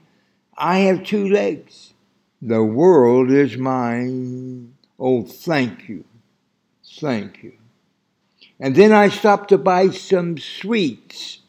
I 0.57 0.79
have 0.81 1.05
two 1.05 1.29
legs. 1.29 1.95
The 2.43 2.63
world 2.63 3.31
is 3.31 3.57
mine. 3.57 4.75
Oh, 4.99 5.23
thank 5.23 5.89
you. 5.89 6.05
Thank 6.85 7.43
you. 7.43 7.53
And 8.59 8.75
then 8.75 8.93
I 8.93 9.09
stopped 9.09 9.49
to 9.51 9.59
buy 9.59 9.89
some 9.91 10.39
sweets. 10.39 11.41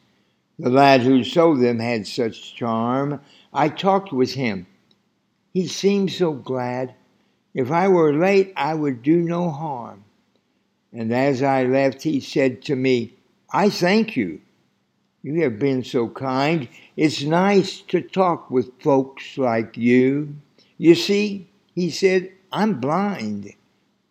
The 0.57 0.69
lad 0.69 1.01
who 1.01 1.23
sold 1.23 1.61
them 1.61 1.79
had 1.79 2.07
such 2.07 2.55
charm. 2.55 3.19
I 3.53 3.69
talked 3.69 4.13
with 4.13 4.33
him. 4.33 4.67
He 5.53 5.67
seemed 5.67 6.11
so 6.11 6.33
glad. 6.33 6.93
If 7.53 7.71
I 7.71 7.87
were 7.87 8.13
late, 8.13 8.53
I 8.55 8.73
would 8.73 9.01
do 9.01 9.17
no 9.17 9.49
harm. 9.49 10.03
And 10.93 11.13
as 11.13 11.43
I 11.43 11.63
left, 11.63 12.03
he 12.03 12.19
said 12.19 12.61
to 12.63 12.75
me, 12.75 13.13
I 13.51 13.69
thank 13.69 14.15
you. 14.15 14.41
You 15.23 15.41
have 15.43 15.59
been 15.59 15.83
so 15.83 16.09
kind. 16.09 16.67
It's 16.97 17.21
nice 17.21 17.81
to 17.81 18.01
talk 18.01 18.49
with 18.49 18.81
folks 18.81 19.37
like 19.37 19.77
you. 19.77 20.35
You 20.77 20.95
see, 20.95 21.47
he 21.75 21.89
said, 21.89 22.31
I'm 22.51 22.79
blind. 22.79 23.53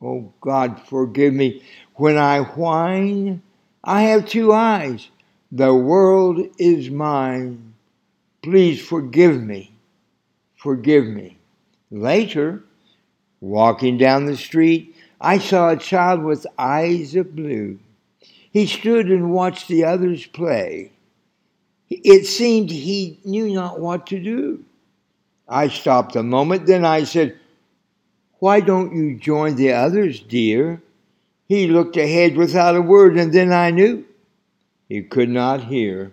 Oh, 0.01 0.33
God, 0.41 0.81
forgive 0.87 1.35
me. 1.35 1.63
When 1.95 2.17
I 2.17 2.41
whine, 2.41 3.43
I 3.83 4.03
have 4.03 4.27
two 4.27 4.53
eyes. 4.53 5.09
The 5.53 5.75
world 5.75 6.47
is 6.59 6.91
mine. 6.91 7.75
Please 8.43 8.81
forgive 8.81 9.43
me. 9.43 9.70
Forgive 10.61 11.07
me. 11.07 11.39
Later, 11.91 12.63
walking 13.41 13.97
down 13.97 14.27
the 14.27 14.37
street, 14.37 14.95
I 15.19 15.39
saw 15.39 15.71
a 15.71 15.77
child 15.79 16.23
with 16.23 16.47
eyes 16.59 17.17
of 17.17 17.35
blue. 17.35 17.79
He 18.53 18.67
stood 18.67 19.07
and 19.07 19.33
watched 19.33 19.69
the 19.69 19.85
others 19.85 20.27
play. 20.27 20.93
It 21.89 22.27
seemed 22.27 22.71
he 22.71 23.21
knew 23.25 23.55
not 23.55 23.81
what 23.81 24.07
to 24.09 24.21
do. 24.23 24.63
I 25.49 25.69
stopped 25.69 26.15
a 26.15 26.23
moment, 26.23 26.67
then 26.67 26.85
I 26.85 27.05
said, 27.05 27.39
Why 28.39 28.61
don't 28.61 28.95
you 28.95 29.17
join 29.17 29.57
the 29.57 29.73
others, 29.73 30.21
dear? 30.21 30.83
He 31.49 31.69
looked 31.69 31.97
ahead 31.97 32.37
without 32.37 32.77
a 32.77 32.83
word, 32.83 33.17
and 33.17 33.33
then 33.33 33.51
I 33.51 33.71
knew 33.71 34.05
he 34.91 35.05
could 35.05 35.31
not 35.31 35.65
hear. 35.65 36.13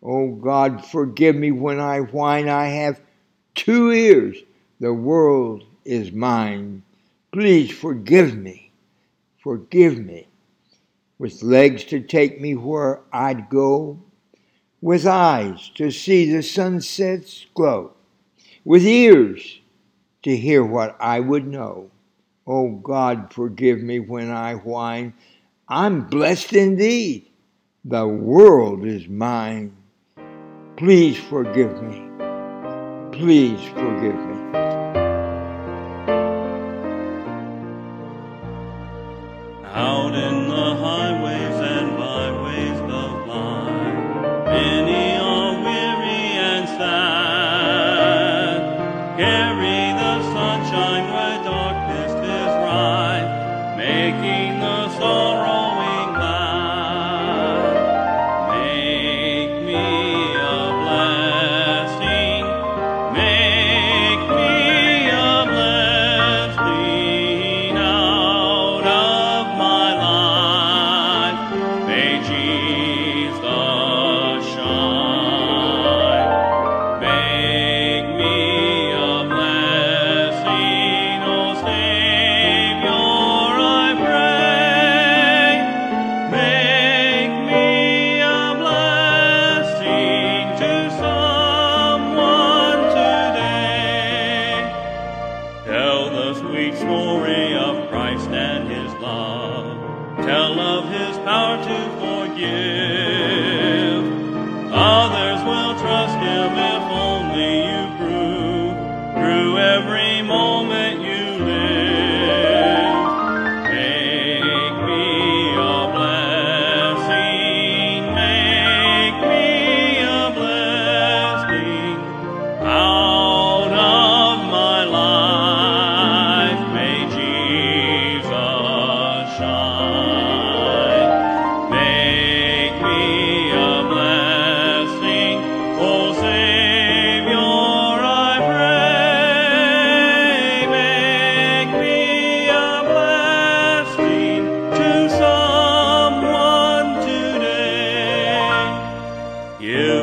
Oh 0.00 0.30
God, 0.30 0.86
forgive 0.86 1.34
me 1.34 1.50
when 1.50 1.80
I 1.80 1.98
whine. 1.98 2.48
I 2.48 2.66
have 2.66 3.00
two 3.54 3.90
ears. 3.92 4.38
The 4.80 4.92
world 4.92 5.64
is 5.84 6.12
mine. 6.12 6.82
Please 7.32 7.70
forgive 7.70 8.36
me. 8.36 8.70
Forgive 9.42 9.98
me. 9.98 10.28
With 11.18 11.42
legs 11.42 11.84
to 11.84 12.00
take 12.00 12.40
me 12.40 12.54
where 12.54 13.00
I'd 13.12 13.48
go, 13.48 14.00
with 14.80 15.06
eyes 15.06 15.70
to 15.76 15.90
see 15.90 16.30
the 16.30 16.42
sunset's 16.42 17.46
glow, 17.54 17.92
with 18.64 18.84
ears 18.84 19.60
to 20.22 20.36
hear 20.36 20.64
what 20.64 20.96
I 21.00 21.20
would 21.20 21.46
know. 21.46 21.90
Oh 22.46 22.70
God, 22.70 23.32
forgive 23.32 23.80
me 23.80 24.00
when 24.00 24.30
I 24.30 24.54
whine. 24.54 25.14
I'm 25.68 26.08
blessed 26.08 26.52
indeed. 26.52 27.30
The 27.84 28.06
world 28.06 28.84
is 28.84 29.08
mine. 29.08 29.74
Please 30.76 31.16
forgive 31.16 31.82
me. 31.82 32.03
Please 33.18 33.62
forgive 33.68 34.16
me. 34.16 34.33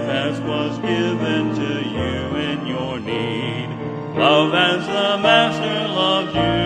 give 0.02 0.10
as 0.10 0.42
was 0.42 0.78
given 0.80 1.54
to 1.56 1.90
you 1.90 2.36
in 2.38 2.66
your 2.66 3.00
need. 3.00 3.70
Love 4.18 4.54
as 4.54 4.86
the 4.88 5.22
Master 5.22 5.88
loved 5.94 6.36
you. 6.36 6.61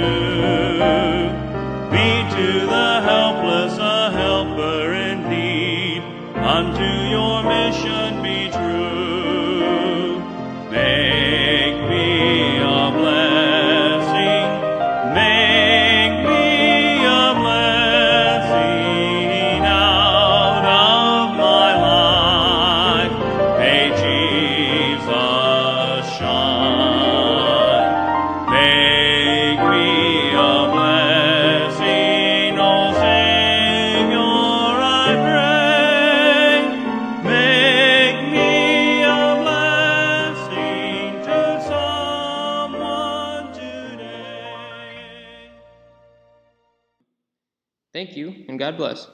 God 48.66 48.78
bless. 48.78 49.05